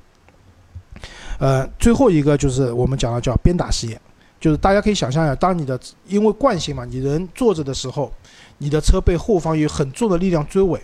[1.38, 4.02] 呃，最后一个就是我们讲的叫鞭打试验，
[4.40, 8.12] 就是大家可以想象一下，当你的因为惯性嘛，你人坐着的时候，
[8.60, 10.80] 你的车被后方有很重的力量追尾，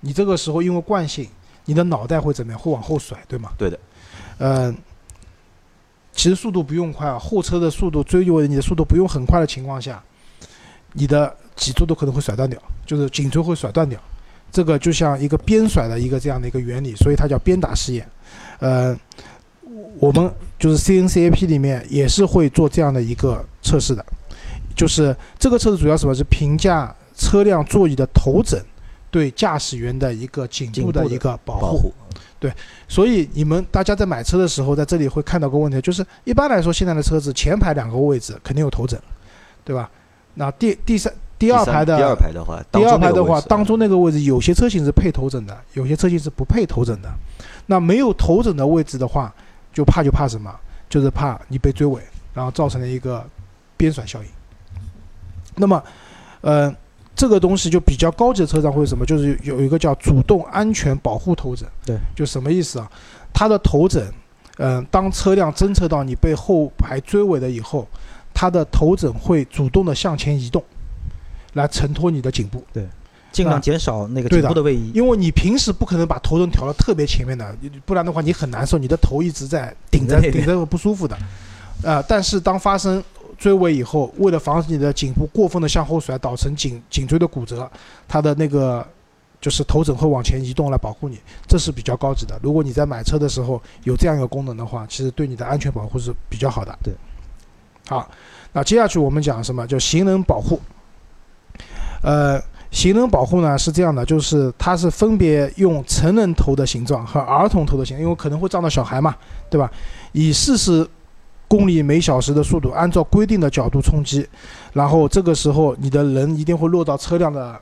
[0.00, 1.28] 你这个时候因为惯性，
[1.66, 2.60] 你的脑袋会怎么样？
[2.60, 3.50] 会往后甩，对吗？
[3.56, 3.78] 对的。
[4.38, 4.74] 呃，
[6.12, 10.02] 其实速度不用快啊，后车的速度追尾你的速度不用很快的情况下，
[10.94, 14.00] 你的脊柱都可能会甩断掉，就是颈椎会甩断掉。
[14.50, 18.06] 这个就像一个鞭甩的一个这样的一个原理，所以它叫鞭打试验。
[18.58, 18.94] 呃，
[19.98, 24.04] 我们就是 CNCAP 里面也是会做这样的一个测试的，
[24.76, 28.60] 就是这个测试主要什么是评价车辆座椅的头枕
[29.10, 31.60] 对驾驶员的一个颈部的一个保护。
[31.60, 31.94] 保护，
[32.88, 39.00] 所以你们大家在买车的时候，在这里会看到个问题，就是一般来说现在的车子前排两个位置肯定有头枕，
[39.64, 39.88] 对吧？
[40.34, 47.08] 那第第三第二排的第二排的话，第二排的话，当当中那个位置有些车型是配头枕的，有些车型是不配头枕的。
[47.66, 49.32] 那没有头枕的位置的话，
[49.72, 50.52] 就怕就怕什么？
[50.88, 52.02] 就是怕你被追尾，
[52.34, 53.24] 然后造成了一个
[53.76, 54.28] 边甩效应。
[55.54, 55.82] 那么，
[56.42, 56.74] 呃，
[57.14, 59.04] 这个东西就比较高级的车上会有什么？
[59.06, 61.68] 就是有一个叫主动安全保护头枕。
[61.84, 62.90] 对，就什么意思啊？
[63.32, 64.12] 它的头枕，
[64.58, 67.86] 嗯、当车辆侦测到你被后排追尾了以后，
[68.34, 70.62] 它的头枕会主动的向前移动，
[71.54, 72.64] 来承托你的颈部。
[72.72, 72.86] 对
[73.30, 74.90] 尽量啊减少那个颈部的位移。
[74.94, 81.16] 因为你平时不可能把头枕调到特别前面的，不然的话你很难受，你的头一直在顶着顶着不舒服的。
[81.82, 83.02] 呃，但是当发生
[83.42, 87.68] 追尾以后，为了防止你的颈部过分的向后甩，导致颈颈椎的骨折，
[88.06, 88.86] 它的那个
[89.40, 92.38] 就是头枕会往前移动来保护你，这是比较高级的。
[92.40, 96.72] 如果你在买车的时候有这样一个功能的话，其实对你的安全保护是比较好的。
[96.84, 96.94] 对，
[97.88, 98.08] 好，
[98.52, 99.66] 那接下去我们讲什么？
[99.66, 100.60] 叫行人保护。
[102.04, 109.16] 呃，行人保护呢是这样的，就是它是分别用成人头的形状和儿童头的形状，因为可能会撞到小孩嘛，
[109.50, 109.68] 对吧？
[110.12, 110.88] 以四十
[111.52, 114.26] 公里每小时的速度，按照规定的角度冲击，
[114.72, 117.60] 然后这个时候你的人一定会落到车辆的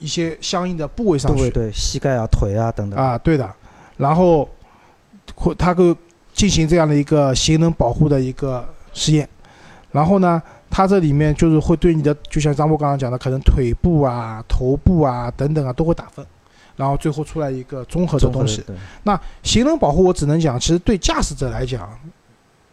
[0.00, 1.48] 一些相应的部位上去。
[1.50, 2.98] 对膝盖啊、腿啊等等。
[2.98, 3.48] 啊，对的，
[3.98, 4.48] 然后
[5.36, 5.94] 会它会
[6.34, 9.28] 进行这样的一个行人保护的一个实验，
[9.92, 16.26] 然后呢，它这里面就是会对你的，就像张波刚刚讲的，可能腿部啊、头部啊等等啊都会打分，
[16.74, 18.64] 然后最后出来一个综合的东西。
[19.04, 21.88] 那行人保护我只能讲，其实对驾驶者来讲，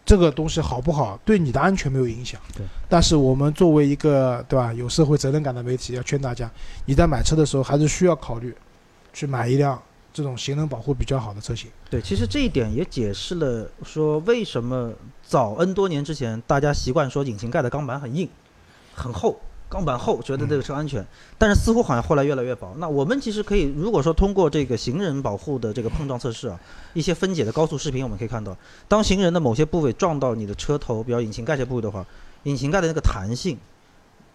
[0.06, 2.40] 这个东西好不好，对你的安全没有影响。
[2.56, 2.64] 对。
[2.88, 6.50] 但是我们作为一个对吧有社会责任感的媒体，要劝大家，
[6.86, 8.56] 你在买车的时候还是需要考虑，
[9.12, 9.82] 去买一辆
[10.14, 11.72] 这种行人保护比较好的车型。
[11.90, 18.30] 对，其实这一点也解释了说为什么早 N 多年之前大家习惯说引擎盖的钢板很硬、
[18.94, 19.40] 很厚，
[19.76, 21.06] 钢板厚，觉得这个车安全，
[21.38, 22.74] 但是似乎好像后来越来越薄。
[22.78, 26.58] 那我们其实可以，如果说通过这个行人保护的这个碰撞测试啊，
[26.94, 28.56] 一些分解的高速视频，我们可以看到，
[28.88, 32.06] 当行人的某些部位撞到你的车头，比如引擎盖这部位的话，
[32.44, 33.58] 引擎盖的那个弹性。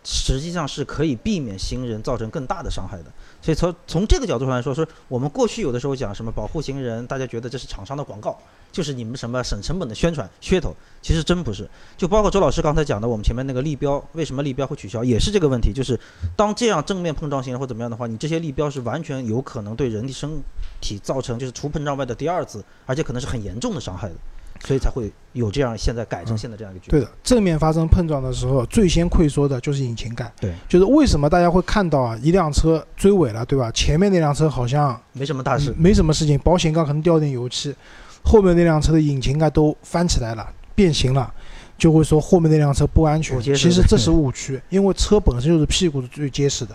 [0.03, 3.05] 实际上是可以避免行人造成更大的伤害的，
[3.43, 8.39] 所以从从这个角度上来说，说我们过去有的时候讲什么保护行人，大家觉得这是厂商的广告，
[8.73, 11.69] 就是你们什么省成本的宣传噱头，其实真不是。
[11.97, 15.99] 就包括周老师刚才讲的，我们前面那个立标，为什么立标会取消，也是这个问题，就是
[16.37, 20.43] 当这样正面碰撞型人或怎么样的话，你这些立标是完全有可能对人体身
[20.81, 24.15] 体造成就是除碰撞外的第二次，而且可能是很严重的伤害的。
[24.63, 27.01] 所以才会有这样现在改成现在这样一个局面。
[27.01, 30.31] 对的，正面发生碰撞的时候，最先溃缩的就是引擎盖。
[30.39, 33.73] 对，就是为什么大家会看到啊，一辆车追尾了，对吧？
[33.73, 37.75] 前面那辆车好像没什么大事，没什么事情，保险杠可能掉点油漆，
[38.23, 41.33] 后面那辆车的引擎盖都翻起来了，变形了，
[41.79, 43.41] 就会说后面那辆车不安全。
[43.41, 46.75] 其实这是误区， 因为车本身就是屁股是最结实的，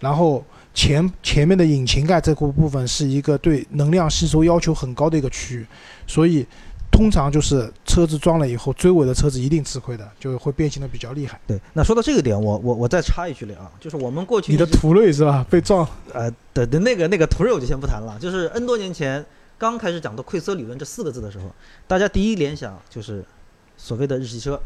[0.00, 5.66] 然后前前面的引擎盖这个部分是一个对能量吸收要求很高的一个区域，
[6.06, 6.46] 所以。
[6.90, 11.38] 通常就是车子撞了以后，追尾的车子一定吃亏的，就会变形的比较厉害。
[11.46, 15.46] 对，那说到这个点，我我我再插一句了啊，就是我们过去你的途锐是吧？
[15.50, 18.16] 被撞，呃对对那个那个途锐我就先不谈了。
[18.18, 19.24] 就是 N 多年前
[19.58, 21.46] 刚开始讲到溃缩理论这四个字的时候，
[21.86, 23.24] 大家第一联想就是
[23.76, 24.58] 所谓的日系车，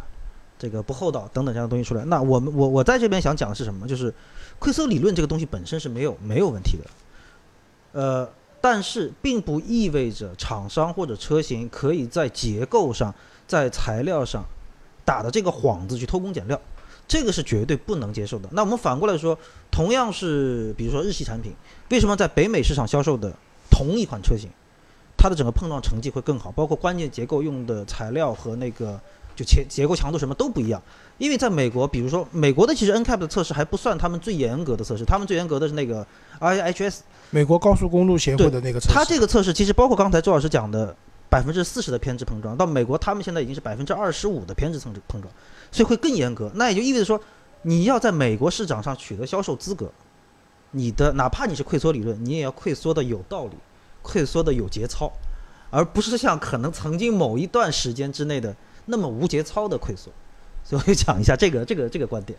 [0.59, 2.05] 这个不厚道等等这样的东西出来。
[2.05, 3.89] 那我们我我在这边想讲的是什么？
[3.89, 4.13] 就是
[4.61, 8.31] 溃缩理论这个东西本身是没有没有问题的，呃。
[8.65, 13.13] 但是并不意味着厂商或者车型可以在结构上、
[13.45, 14.45] 在材料上
[15.05, 16.57] 打的这个幌子去偷工减料，
[17.09, 18.49] 这个是绝对不能接受的。
[18.53, 19.37] 那我们反过来说，
[19.73, 21.53] 同样是比如说日系产品，
[21.91, 23.33] 为什么在北美市场销售的
[23.69, 24.49] 同一款车型，
[25.23, 26.51] 它的整个碰撞成绩会更好？
[26.51, 29.01] 包括关键结构用的材料和那个
[29.37, 30.83] 就结结构强度什么都不一样。
[31.17, 36.05] 因为在美国，比如说美国的其实 NCAP 的测试还不算他们最严格的测试，他们最严格的是那个
[36.41, 37.03] IHS。
[37.31, 40.93] 美国高速公路协会的那个测试，它这个测试其实包括刚才周老师讲的
[41.31, 45.33] 百分之四十的偏置碰撞，到美国他们现在已经是百分之二十五的偏置碰碰撞，
[45.71, 46.51] 所以会更严格。
[46.57, 47.21] 那也就意味着说，
[47.63, 49.89] 你要在美国市场上取得销售资格，
[50.73, 53.53] 你的哪怕你是溃缩理论，你也要溃缩的有道理，
[54.03, 55.12] 溃缩的有节操，
[55.71, 58.55] 而不是像可能曾经某一段时间之内的
[58.87, 60.11] 那么无节操的溃缩。
[60.65, 62.38] 所以我讲一下这个这个这个观点。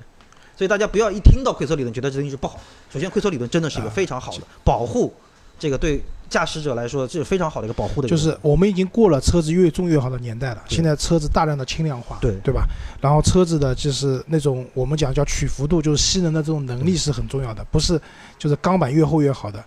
[0.56, 2.60] 所以大家不要一听到溃缩理论觉得这东西是不好。
[2.92, 5.12] 首先，溃缩理论真的是一个非常好的保护，
[5.58, 6.00] 这个对
[6.30, 8.08] 驾驶者来说是非常好的一个保护的。
[8.08, 12.68] 就是我们已经过了车子越重越好的年代了，现在车子大量的轻量化，对对吧？
[13.02, 18.00] 然后车子的就是那种我们讲叫曲幅度，就是吸能的这种能力是很重要的，不是
[18.38, 19.64] 就是钢板越厚越好的。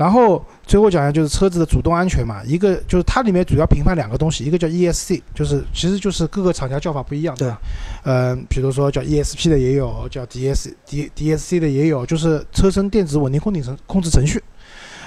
[0.00, 7.60] 然后最后讲一下，就是车子的主动安全嘛，一个就是它里面主要评判两个东西，一个叫 ESC，就是其实就是各个厂家叫法不一样，对吧？
[8.04, 14.42] 嗯，比如说叫 ESP 的也有，叫 DS D DSC 的也有，就是车身电子稳定控制程控制程序。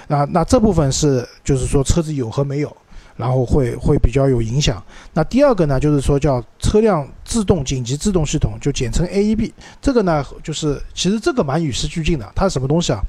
[0.08, 2.78] 啊，那这部分是就是说车子有和没有。
[3.16, 4.84] 然后会会比较有影响。
[5.14, 9.52] 那第二个呢，就是说叫车辆自动紧急制动系统，就简称 AEB。
[9.82, 12.32] 这个呢，就是其实这个蛮与时俱进的。
[12.36, 13.00] 它是什么东西啊？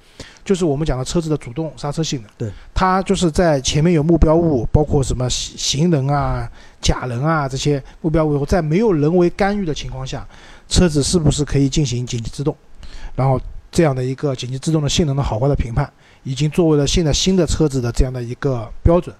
[0.44, 2.30] 就是我们讲的车子的主动刹车性能。
[2.36, 2.50] 对。
[2.74, 6.46] 它就是在前面有目标物，包括什么行人啊、
[6.82, 10.26] 假人啊这些目标物，在没有人为干预的情况下，
[10.68, 12.54] 车子是不是可以进行紧急制动？
[13.16, 13.40] 然后
[13.72, 15.90] 这样的一个紧急制动的性能的好坏的评判，
[16.24, 19.14] 已经作为了现在新的车子的这样的一个标准。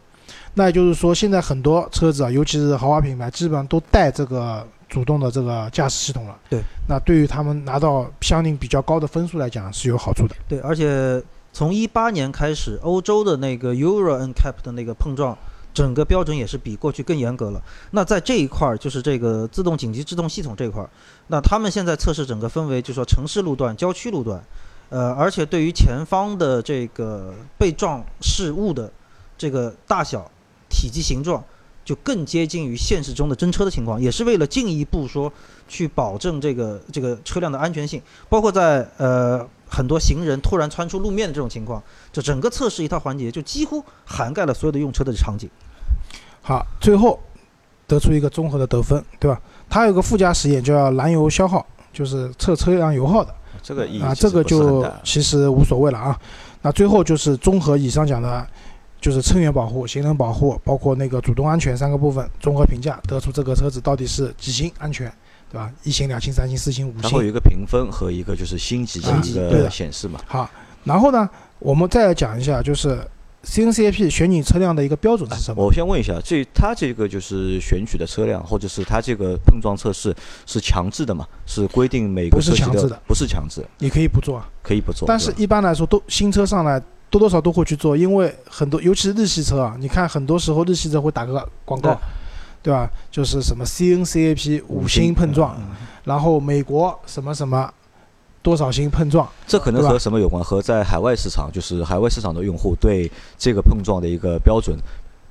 [0.55, 6.39] 那也就是说，现在很多车子啊，尤其是豪华品牌，基本上都带这个主动的这个驾驶系统了。
[6.49, 6.61] 对。
[6.89, 10.35] 那对于他们拿到相应比较高的分数来讲，是有好处的。
[10.49, 15.37] 对，而且从一八年开始，欧洲的那个 Euro NCAP 的那个碰撞，
[15.73, 17.63] 整个标准也是比过去更严格了。
[17.93, 20.91] 那在这一块儿，就是这个自动紧急制动系统这一块儿，
[21.29, 24.43] 那他们现在测试整个分为，就是说城市路段、郊区路段，
[24.91, 28.93] 呃，而且对于前方的这个被撞事物的
[29.39, 30.31] 这个大小。
[30.77, 31.41] 体积形状
[31.85, 35.33] 就更接近于现实中的真车的情况，也是为了进一步说
[35.69, 45.49] 去保证这个这个车辆的安全性，包括在呃很多行人突然窜出路面的这种情况，就整个测试一套环节就几乎涵盖了所有的用车的场景。
[46.43, 47.21] 好，最后
[47.87, 49.41] 得出一个综合的得分，对吧？
[49.71, 53.33] 它有个附加实验叫燃油消耗，就是测车辆油耗的。
[53.63, 56.19] 这个意啊，这个就其实无所谓了啊。
[56.63, 58.45] 那最后就是综合以上讲的。
[59.05, 65.13] 就是车源保护、行人保护，包括那个主动安全三个部分综合评价，得出这个车子到底是几星安全，
[65.53, 65.71] 对吧？
[65.83, 67.03] 一星、两星、三星、四星、五星。
[67.03, 70.19] 然后有一个评分和一个就是星级的一个显示嘛。
[70.27, 70.49] 好，
[70.85, 71.29] 然后呢，
[71.59, 72.99] 我们再来讲一下，就是
[73.45, 75.63] CNCAP 选取车辆的一个标准是什么？
[75.63, 81.29] 我先问一下，这它这个就是选取的车辆，或者是它这个碰撞测试是强制的嘛？
[81.45, 85.07] 是规定每个不是强制的不是强制，你可以不做啊，可以不做。
[85.07, 86.83] 但是一般来说都新车上来
[87.15, 92.01] 多多少都会去做，因为很多尤其是日系车啊，你看很多时候日系车会打个广告对，
[92.65, 92.91] 对吧？
[93.09, 97.73] 就是什么 CNCAP 五星碰撞，嗯然后美国什么什么
[98.43, 100.43] 多少星碰撞，这可能和什么有关？
[100.43, 103.09] 和在海外市场，就是海外市场的用户对
[103.39, 104.77] 这个碰撞的一个标准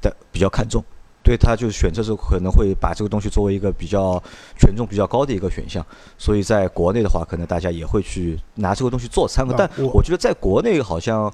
[0.01, 0.81] 的比较看重，
[1.21, 4.23] 对他就是选车时候可能会把这个东西作为一个比较
[4.57, 5.85] 权重比较高的一个选项，
[6.17, 9.53] 所以在国内的话，可能大家也会去拿这个东西做参考。
[9.57, 11.31] 但我我觉得在国内好像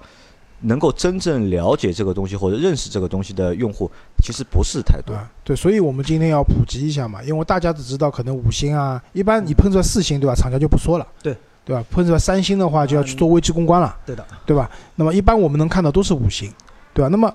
[0.61, 3.89] 能够真正了解这个东西或者认识这个东西的用户，
[4.23, 5.13] 其实不是太多。
[5.13, 10.35] 啊，对，所以我们今天要普及一下嘛，因为大家只知道可能五星啊，一般你碰出来四星，对吧？
[10.35, 11.83] 厂家就不说了，对，对吧？
[11.89, 14.69] 碰出来三星的话就要去做危机公关了，对的，对吧？
[14.95, 16.51] 那么一般我们能看到都是五星，
[16.93, 17.07] 对吧？
[17.07, 17.33] 那么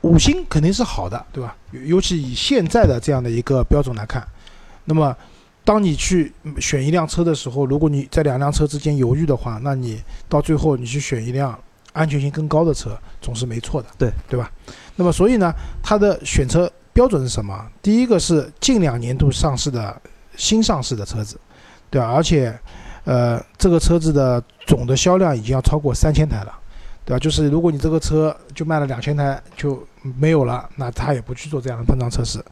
[0.00, 1.54] 五星肯定是好的，对吧？
[1.72, 4.26] 尤尤其以现在的这样的一个标准来看，
[4.86, 5.14] 那么
[5.64, 11.56] 当你去选一辆车的时候，如果你在两辆车之间犹豫的话，那你到最后你去选一辆
[11.92, 14.50] 安全性更高的车，总是没错的，对对吧？
[14.96, 17.66] 那么所以呢，它的选车标准是什么？
[17.80, 20.00] 第一个是近两年度上市的
[20.36, 21.38] 新上市的车子，
[21.90, 22.10] 对吧？
[22.10, 22.58] 而且，
[23.04, 26.52] 呃，这个车子的总的销量已经要超过三千台了，
[27.04, 27.18] 对吧？
[27.18, 29.82] 就是如果你这个车就卖了两千台就
[30.18, 32.42] 没有了，那他也不去做这样的碰撞测试。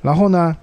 [0.00, 0.56] 然后呢，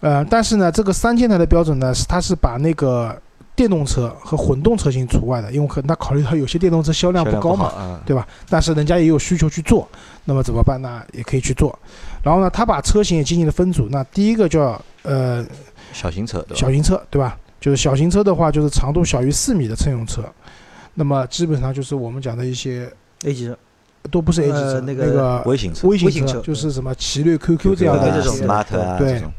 [0.00, 3.20] 呃，但是呢，这个三千台的标准呢，是它是把那个
[3.54, 8.26] 电动车和混动车型除外的，因为可能他考虑到有些电动车销量不高嘛，对吧？
[8.48, 9.88] 但是人家也有需求去做，
[10.24, 11.02] 那么怎么办呢？
[11.12, 11.78] 也可以去做。
[12.22, 13.88] 然后呢，他把车型也进行了分组。
[13.90, 15.44] 那第一个叫呃
[15.92, 16.44] 小型车？
[16.54, 17.36] 小型车，对吧？
[17.60, 20.24] 就是小型车的话，就是长度小于四米的乘用车。
[20.94, 22.90] 那么基本上就是我们讲的一些
[23.24, 23.56] A 级车，
[24.10, 29.32] 都不是 A 级车，呃那个个微型车、微型车就是什么奇瑞 QQ 这样的啊这种 smart 啊对这种，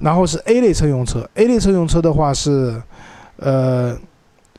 [0.00, 2.82] 然后是 A 类乘用车，A 类乘用车的话是，
[3.42, 3.96] 呃，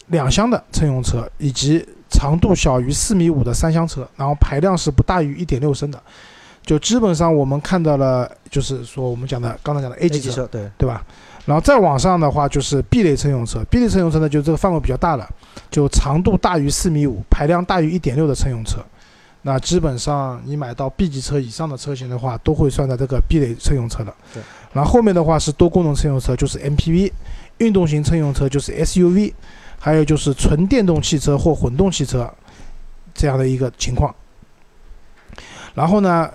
[0.08, 6.02] 两厢的乘用车，以及长度小于四米五的三厢车，然后排量是不大于一点六升的，
[6.66, 11.04] 就基本上我们看到了，就是说我们讲的刚才讲的 A 级车，对，对吧？
[11.46, 15.30] 然后再往上的话就是 B 类乘用车，B 类乘用车呢就这个范围比较大了，
[15.70, 18.78] 就长度大于四米五，排量大于一点六的乘用车。
[19.46, 24.14] 那基本上你买到 B 级车以上的车型的话，都会算在这个 B 类乘用车的。
[24.34, 24.42] 对。
[24.72, 27.12] 然后后面的话是多功能乘用车，就是 MPV；
[27.60, 29.34] 运动型乘用车就是 SUV，
[29.80, 32.32] 还有就是纯电动汽车或混动汽车
[33.14, 34.14] 这样的一个情况。
[35.74, 36.30] 然后呢，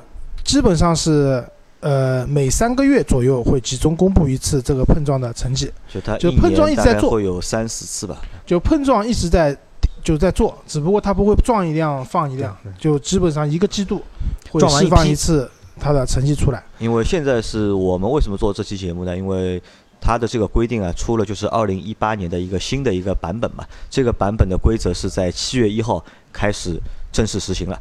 [0.45, 1.45] 基本上是
[1.81, 8.21] 呃每三个月左右会集中公布一次这个碰撞的成绩，就它就碰撞一直在做会有三四次吧。
[8.45, 9.57] 就碰撞一直在
[10.03, 14.03] 就在做，只不过它不会撞一辆放一辆，就基本上一个季度
[14.51, 15.49] 会释放一次
[15.79, 16.63] 它的成绩出来。
[16.79, 19.17] 因为现在是我们为什么做这期节目呢？
[19.17, 19.63] 因为
[20.01, 23.65] 它的这个规定啊，出了就是二零一八年的一个新的一个版本嘛。
[23.91, 26.81] 这个版本的规则是在七月一号开始
[27.13, 27.81] 正式实行了。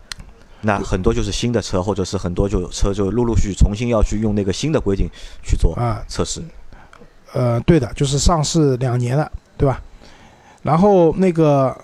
[0.62, 5.08] 那很多就是新的车，或者是很多就有车就陆陆续续重新要去用那个新的规定
[5.44, 6.42] 去做啊，测试。
[7.34, 9.80] 呃，对的，就是上市两年了，对吧？
[10.64, 11.80] 然后那个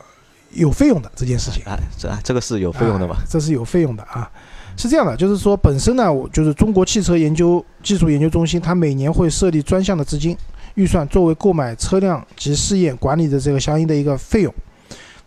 [0.50, 3.16] 有费用的这件事情，啊，这啊这个是有费用的吧？
[3.16, 4.30] 啊这是有费用的啊。
[4.76, 10.36] 是这样的，就是说本身呢，我就是中国汽车研究技术研究中心，它每年会设立专项的资金
[10.76, 14.54] 预算，作为购买车辆及试验管理的这个相应的一个费用。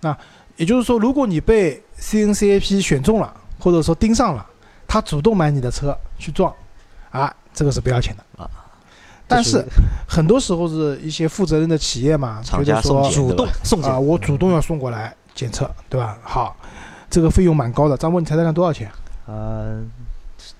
[0.00, 0.16] 那
[0.56, 4.44] 也就是说，如果你被 CNCAP 选中了，或者说盯上了，
[4.86, 6.52] 他主动买你的车去撞，
[7.10, 8.50] 啊，这个是不要钱的啊。
[9.28, 9.64] 但是
[10.08, 16.16] 很多时候是一些负责任的企业嘛，厂家送检主动送检啊，我主动要送过来检测，对吧？
[16.22, 16.56] 好，
[17.10, 17.96] 这个费用蛮高的。
[17.96, 18.90] 张波，你猜猜看多少钱？
[19.26, 19.84] 呃，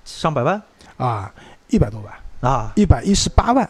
[0.04, 0.60] 上百万
[0.96, 1.32] 啊，
[1.68, 2.72] 一百多万，啊！
[2.76, 3.68] 一百一十八万。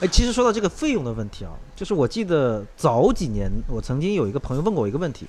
[0.00, 5.26] 哎，其实说到这个费用的问题啊，就是我记得早几年我曾经有一个朋友问过我一个问题，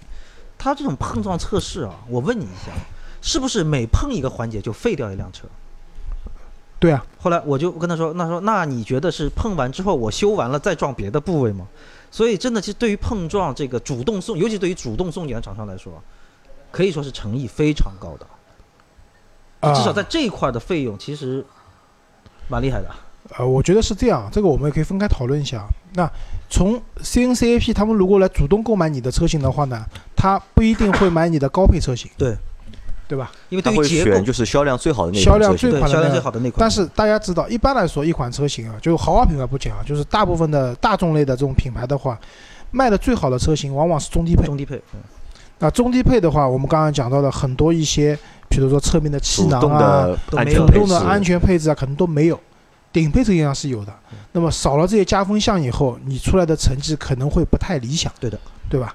[0.58, 2.72] 他这种碰撞测试啊，我问你一下，
[3.22, 5.48] 是不是每碰一个环节就废掉一辆车？
[6.80, 11.68] 对啊，后来我就跟他说，那说那你觉得是碰完之后我修完了再撞别的部位吗？
[12.10, 15.94] 所以真的，其实对于碰撞这个主动送，尤其对于主动送检的厂商来说，
[16.72, 18.32] 可以说是诚意非常高的，啊，
[19.62, 21.46] 至少在这一块的费用其实
[22.48, 22.90] 蛮厉害的。
[23.38, 25.66] 呃，我觉得是这样，这个我们也可以分开讨论一下。
[25.94, 26.10] 那
[26.50, 29.86] 从 CNCAP 他们如果来主动购买你的车型的话呢，
[30.16, 32.36] 他不一定会买你的高配车型，对，
[33.08, 33.32] 对吧？
[33.50, 42.20] 因为他会选，就是销量最好的那一销量款销量最好的那款，但是大家知道，一般来说，一款车型啊，就豪华品牌不讲啊，就是大部分的大众类的这种品牌的话，
[42.72, 44.46] 卖的最好的车型往往是中低配。
[44.46, 45.00] 中低配，嗯
[45.62, 48.18] 那中低配的话，我们刚刚讲到的很多一些，
[48.50, 50.08] 比如说侧面的气囊啊、
[50.44, 52.40] 没有主动的安全配置啊，可能都没有。
[52.92, 53.94] 顶配这个样是有的，
[54.34, 58.12] 那么少了这些加分项以后，你出来的成绩可能会不太理想。
[58.20, 58.38] 对的，
[58.70, 58.94] 对吧？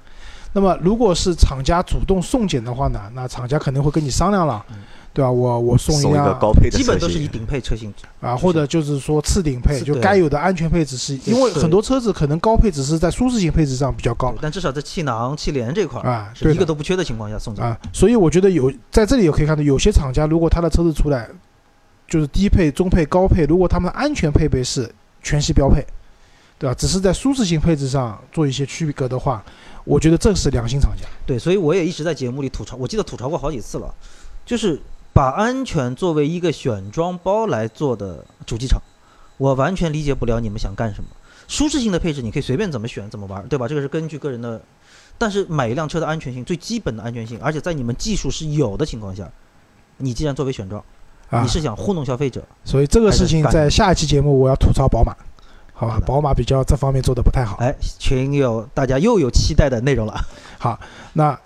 [0.53, 4.77] 那么如果是厂家主动送检的话呢，那厂家肯定会跟你商量了，嗯
[5.17, 5.31] 对吧？
[5.31, 7.91] 我我送送一个辆高配的基本，都是以顶配车型
[8.21, 17.63] 啊，或者就是说次顶配，就该有的安全配置是，因为很多车子可能高配只是在舒适性配置上比较高对但至少在气囊、气帘这块儿啊，是一个都不缺的情况下送的。
[17.63, 21.27] 啊，所以我觉得有在这里也可以看到，有些厂家如果他的车子出来
[22.07, 24.87] 就是低配、中配、高配，如果他们的安全配备是
[25.23, 25.83] 全系标配，
[26.59, 26.75] 对吧？
[26.75, 29.43] 只是在舒适性配置上做一些区隔的话，
[29.85, 31.09] 我觉得这是良心厂家。
[31.25, 33.95] 对，所以我也一直在节目里吐槽，我记得吐槽过好几次了，
[34.45, 34.79] 就是
[35.17, 38.79] 把安全作为一个选装包来做的主机厂，
[39.39, 41.09] 我完全理解不了你们想干什么。
[41.49, 43.67] 舒适性的配置你可以随便怎么选怎么玩，对吧？
[43.67, 44.61] 这个是根据个人的，
[45.17, 49.27] 但是买一辆车的安全性，最基本的安全性，而且在你们技术是有的情况下，
[49.97, 50.85] 你既然作为选装，
[51.31, 55.17] 啊你，是想糊弄消费者，所以这个事情在下一期节目我要吐槽宝马，
[55.73, 56.01] 好吧好？
[56.01, 57.57] 宝马比较这方面做的不太好。
[57.57, 60.21] 哎，群友大家又有期待的内容了。
[60.59, 60.79] 好，
[61.15, 61.39] 那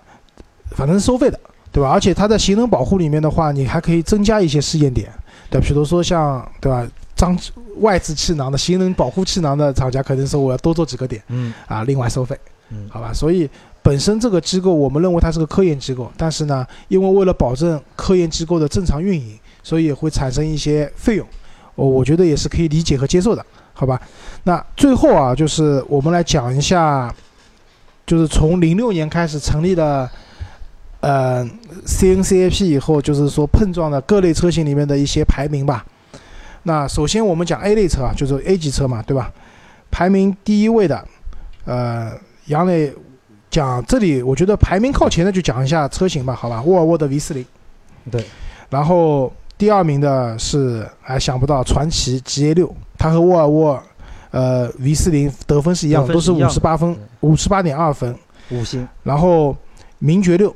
[0.71, 1.39] 反正是收费的，
[1.71, 1.89] 对吧？
[1.89, 5.11] 而且它在行人保护里面的话，你还可以增加一些试验点，
[5.49, 7.37] 对吧，比如说像对吧，张
[7.77, 12.37] 外置气囊的行人保护气囊的厂家可能说我要多做几个点嗯啊，另外收费，
[12.69, 13.13] 嗯，好吧？
[13.13, 13.49] 所以
[13.81, 21.25] 本身这个机构我们认为它是个科研机构，但是呢，因为为了保证科研机构的正常运营，所以也会产生一些费用，
[21.75, 23.99] 我我觉得也是可以理解和接受的，好吧？
[24.43, 27.13] 那最后啊，就是我们来讲一下，
[28.05, 30.09] 就是从零六年开始成立的，
[31.01, 31.45] 呃
[31.85, 35.85] ，CNCAP 以后，就是说碰撞的各类车型里面的一些排名吧。
[36.63, 39.31] 那首先我们讲 A 类车啊，就是 A 级车嘛，对吧？
[39.89, 41.05] 排名第一位的，
[41.65, 42.11] 呃，
[42.45, 42.93] 杨磊
[43.49, 46.61] 讲这里，我觉得排名靠前的就讲一下车型吧，好吧？
[46.61, 47.45] 沃尔沃的 V 四零，
[48.09, 48.23] 对，
[48.69, 53.83] 然后第二名的是，哎，想不到传奇 GA 六，它和沃尔沃
[54.29, 58.15] 呃 V 四零得分是一样的，都是五十八分，五十八点二分。
[58.51, 59.55] 五星，然后
[59.99, 60.53] 名爵六，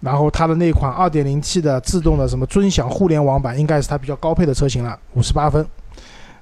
[0.00, 5.66] 然后它的那款 2.0T 的自动的什么尊享互联网版，应该是它比较高配的车型了，五十八分。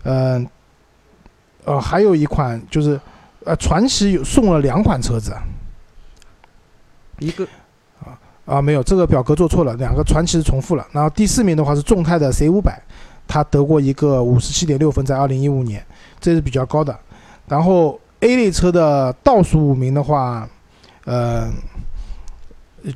[0.05, 0.49] 嗯、
[1.65, 2.99] 呃，还有一款就是，
[3.45, 5.37] 呃，传奇有送了两款车子
[7.19, 7.45] 一个
[8.01, 10.87] 啊啊，没有，这个表格做错了，两个传奇是重复了。
[10.93, 12.81] 然后第四名的话是众泰的 C 五百，
[13.27, 15.85] 它得过一个五十七点六分，在二零一五年，
[16.21, 16.97] 这是比较高的。
[17.49, 20.49] 然后 A 类车的倒数五名的话，
[21.05, 21.51] 呃，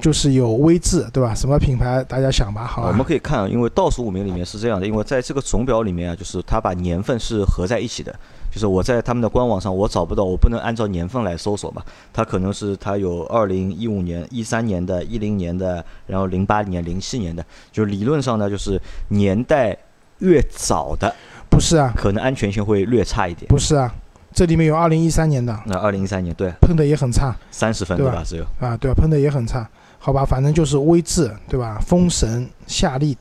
[0.01, 1.35] 就是有威志，对吧？
[1.35, 2.89] 什么品牌大家想吧，好吧？
[2.89, 8.15] 我们可以看啊，因为倒数五名里面是这样的，因为在这个总表里面啊，就是它把年份是合在一起的，
[8.51, 19.77] 就是我在他们的官网上我找不到，我不能按照年份来搜索嘛，它可能是它有二零一五年、一三年的、一零年的，然后零八年、零七年的，就理论上呢，就是年代
[20.19, 21.13] 越早的，
[21.51, 23.49] 不是啊，可能安全性会略差一点。
[23.49, 23.93] 不是啊，
[24.35, 28.23] 这里面有二零一三年的，那二零一三年对喷的也很差三十分对吧？
[28.25, 28.95] 只有啊，对吧？
[28.95, 29.69] 喷的也很差，
[29.99, 30.25] 好吧？
[30.25, 31.79] 反正就是威志，对吧？
[31.87, 33.17] 风神、夏利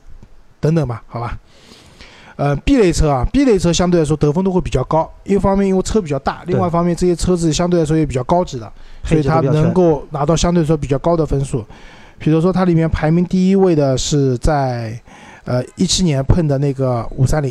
[0.60, 1.38] 等等吧，好吧？
[2.36, 8.72] 呃，B 类车啊，B 类车相对来说得分都会比较高，一方面因为车比较大，另外一方面这些车子相对来说也比较高级的，
[9.04, 11.64] 所以它能够拿到相对来说比较高的分数。
[12.18, 14.98] 比如说它里面排名第一位的是在
[15.44, 17.50] 呃一七年碰的那个五三零，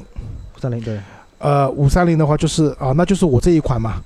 [0.56, 1.00] 五三零对，
[1.42, 4.02] 呃五三零的话就是啊，那就是我这一款嘛，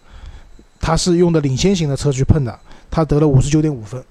[0.80, 2.60] 它是用的领先型的车去碰的，
[2.90, 4.04] 它得了五十九点五分。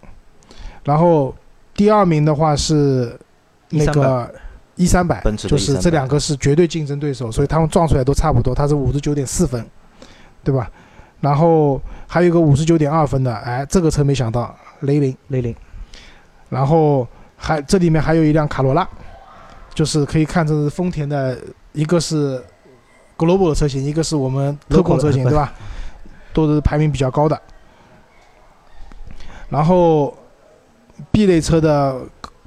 [0.84, 1.34] 然后
[1.74, 3.18] 第二名的话是
[3.70, 4.32] 那个
[4.76, 9.64] 一三百就是这两个是绝对竞争对手，所以他们撞出来都差不多，它是五十九点四分，
[10.42, 10.70] 对吧？
[11.20, 15.54] 然后还有一个五十九点二分的，哎，这个车没想到雷凌，雷凌，
[16.50, 18.86] 然后还这里面还有一辆卡罗拉，
[19.72, 21.38] 就是可以看成是丰田的，
[21.72, 22.44] 一个是
[23.16, 25.52] Global 的车型，一个是我们特供车型，对吧？
[26.32, 27.40] 都是排名比较高的。
[29.48, 30.12] 然后
[31.12, 32.00] B 类车的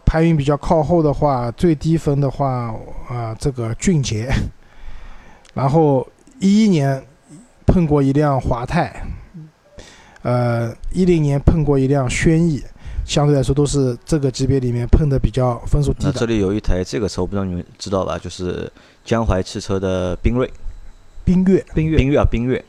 [0.05, 2.75] 排名比较靠后的话，最低分的话
[3.07, 4.29] 啊、这个俊杰，
[5.53, 6.05] 然后
[6.39, 7.01] 一一年
[7.65, 8.93] 碰过一辆华泰，
[10.23, 12.61] 呃，一零年碰过一辆轩逸，
[13.07, 16.25] 相对来说都是这个级别里面碰的比较分数低那这的。
[16.27, 18.19] 里有一台这个车，我不知道你们知道吧？
[18.19, 18.69] 就是
[19.05, 20.51] 江淮汽车的缤瑞，
[21.25, 22.63] 缤越缤越，缤越啊，缤越，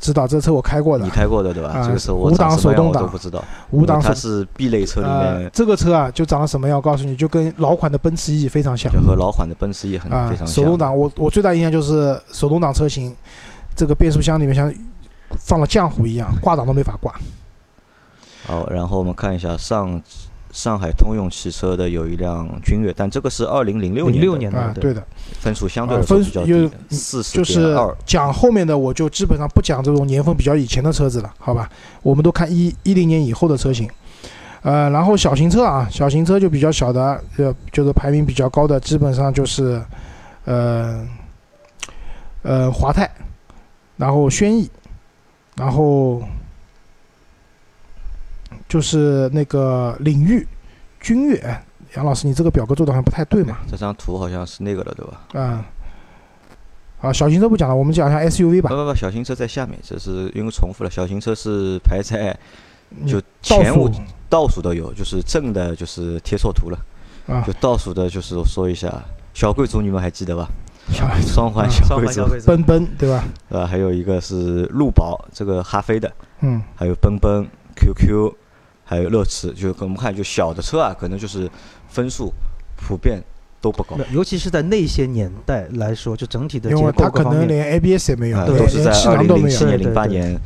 [0.00, 1.70] 知道这车我开过的你，开过的对吧？
[1.70, 6.76] 啊这个车我五档长什么样手动挡我都不知道，五档它是 B 类车里呃面，这个车啊就长得什么样？
[6.76, 10.44] 我告诉你，就跟老款的奔驰 E 非常像就和老款的奔驰 E 很啊非常。
[10.44, 10.56] 像。
[10.56, 13.14] 手动挡，我我最大印象就是手动挡车型，
[13.76, 14.74] 这个变速箱里面像
[15.38, 17.14] 放了浆糊一样，挂档都没法挂。
[18.46, 20.00] 好，然后我们看一下上
[20.52, 25.04] 上海通用汽车的有一辆君越，但这个是二零零六零年的六年的，，啊对的，
[25.40, 27.96] 分数相对啊来说分有比较低，四十就是二。
[28.06, 31.68] 讲后面的，我就基本上不讲这种年份比较以前的车子了，好吧？
[32.02, 33.88] 我们都看一一零年以后的车型。
[34.62, 39.78] 呃，然后小型车啊，小型车就比较小的，呃，就是排名比较高的，基本上就是，
[40.46, 41.06] 呃，
[42.40, 43.10] 呃，华泰，
[43.98, 44.70] 然后轩逸，
[45.56, 46.22] 然后
[48.74, 50.44] 就是那个领域、
[51.00, 51.36] 君越。
[51.38, 51.64] 哎
[51.94, 53.58] 杨老师，你这个表格做的好像不太对嘛？
[53.70, 55.20] 这张图好像是那个的，对吧？
[55.40, 55.64] 啊、
[57.00, 58.68] 啊，小型车不讲了，我们讲一下 SUV 吧。
[58.68, 60.90] 不不不，小型车在下面，这是因为重复了。
[60.90, 62.36] 小型车是排在
[63.06, 63.88] 就前五
[64.28, 66.78] 倒数都有，就是正的，就是贴错图了。
[67.28, 68.92] 啊就，倒数的，就是我说一下，
[69.32, 70.48] 小贵族你们还记得吧？
[70.90, 73.22] 小双环小贵族，环小贵族，奔奔对吧？
[73.50, 77.46] 呃，还有一个是路宝，这个哈飞的，嗯，还有奔奔、
[77.76, 78.34] QQ，
[78.84, 79.50] 还有乐驰。
[79.52, 81.50] 就我们看，就小的车啊，可能就是
[81.88, 82.32] 分数
[82.76, 83.20] 普遍
[83.60, 89.46] 都不高，尤其是在那些年代来说，就整体的因为结构它可各方面，能连 ABS 也没有，都是在连气二零囊都没有。
[89.48, 90.38] 零七年、零八年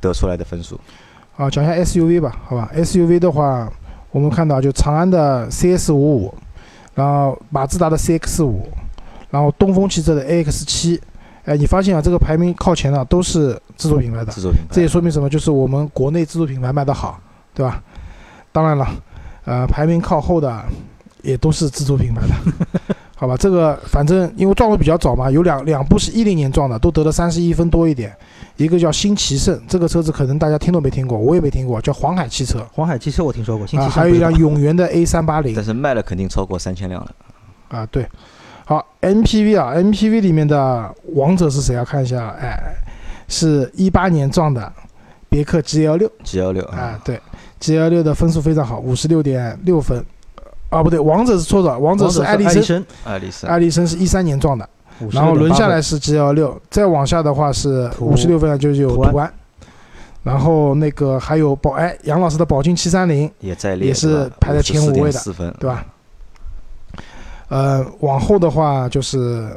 [0.00, 0.78] 得出来的分数。
[1.36, 3.72] 啊，讲一下 SUV 吧，好吧？SUV 的话，
[4.10, 6.34] 我们看到就长安的 CS 五五，
[6.94, 8.68] 然后马自达的 CX 五，
[9.30, 11.00] 然后东风汽车的 AX 七。
[11.44, 15.28] 哎，你发现啊，这个排名靠前的都是自主品牌的，自主品牌，这也说明什么？
[15.28, 17.20] 就是我们国内自主品牌卖得好，
[17.54, 17.82] 对吧？
[18.52, 18.86] 当然了，
[19.44, 20.62] 呃，排名靠后的
[21.22, 23.36] 也都是自主品牌的， 好吧？
[23.36, 28.14] 这个反正因为撞的比较早嘛，有两两部是一零年撞的，都得了三十一分多一点。
[28.56, 37.10] 一个叫新奇胜，这个车子可能大家听都没听过，我也没听过，叫黄海汽车黄海汽车我听说过，新啊，奇还有一辆永源的 A 三八零但是卖了肯定超过三千辆了。
[37.68, 38.08] 啊，对。
[38.66, 41.84] 好，MPV 啊，MPV 里面的王者是谁啊？
[41.84, 42.56] 看一下，哎，
[43.26, 44.72] 是一八年撞的
[45.28, 47.20] 别克 GL 六，GL 六啊，，对
[47.64, 50.04] ，G L 六的分数非常好，五十六点六分。
[50.68, 54.68] 啊，不对，王者是错的，王者是艾力绅，绅，爱丽森艾力绅是一三年撞的，
[55.12, 59.32] 然后轮下来是 G L 六，再往下的话是途五十六分的就是有图安，
[60.24, 65.20] 然后那个还有宝哎杨老师的宝骏七三零，也在列，也是排在前五位的，
[65.60, 65.86] 对吧？
[67.48, 69.48] 呃，往后的话就是，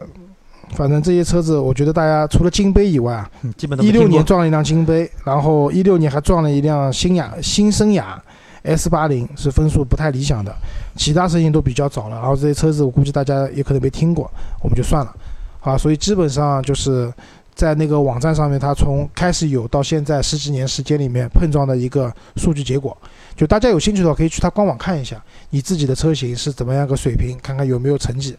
[0.72, 8.22] 反正这些车子，我觉得大家除了金杯以外啊，嗯基本都一六年撞了一辆金杯，然后一六年还撞了一辆新雅新生雅
[8.64, 10.54] S 八零，是分数不太理想的。
[10.96, 14.30] 其他车型都比较早了，然后这些车子我估计大家也可能没听过，
[14.62, 15.16] 我们就算了。
[15.62, 17.12] 啊，所以基本上就是
[17.54, 22.96] 在那个网站上面，它从开始有到现在十几年时间里面碰撞的一个数据结果。
[23.36, 28.36] 就大家有兴趣的话，可以去它官网看一下，你自己的车型是怎么样个水平，看看有没有成绩，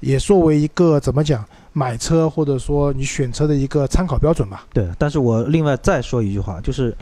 [0.00, 4.66] 也作为一个怎么讲买车或者说你选车的一个参考标准吧。
[4.72, 6.96] 对，但是我另外再说一句话，就是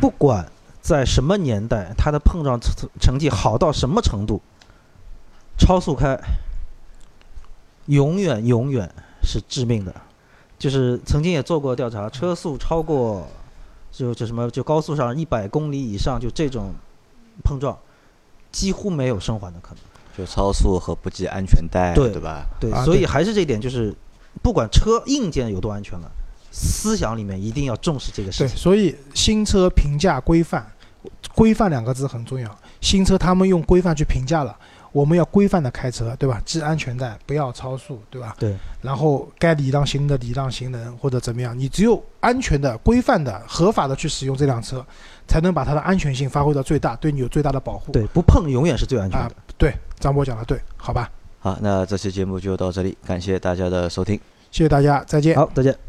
[0.00, 0.44] 不管
[0.80, 4.40] 在什么年代，它的碰撞成成绩好到什么程度，
[5.58, 6.18] 超速开
[7.86, 9.94] 永远永远是致命的。
[10.58, 13.28] 就是曾经也做过调查，车速超过
[13.92, 16.72] 就就什么就高速上一百公里以上，就这种
[17.44, 17.76] 碰撞
[18.50, 19.78] 几乎没有生还的可能。
[20.16, 22.46] 就超速和不系安全带，对对吧？
[22.58, 23.94] 对，啊对所以还是这一点，就是
[24.42, 26.10] 不管车硬件有多安全了，
[26.50, 28.56] 思想里面一定要重视这个事对，情。
[28.56, 30.66] 所以新车评价规范，
[31.34, 32.58] 规范两个字很重要。
[32.80, 34.56] 新车他们用规范去评价了，
[34.92, 36.40] 我们要规范的开车，对吧？
[36.46, 38.36] 系安全带，不要超速，对吧？
[38.38, 38.54] 对。
[38.80, 44.84] 然后该礼让行人的礼让行人，或者怎么样，你只有安全的、规范的、合法的去使用这辆车，
[45.26, 47.90] 才能把它的安全性发挥到最大，对你有最大的保护。
[47.90, 51.10] 对，不碰永远是最安全啊的。，对，张波讲的对，好吧？
[51.46, 54.18] 好，那这期节目就到这里，感谢大家的收听。
[54.50, 55.36] 谢谢大家，再见。
[55.36, 55.85] 好，再见。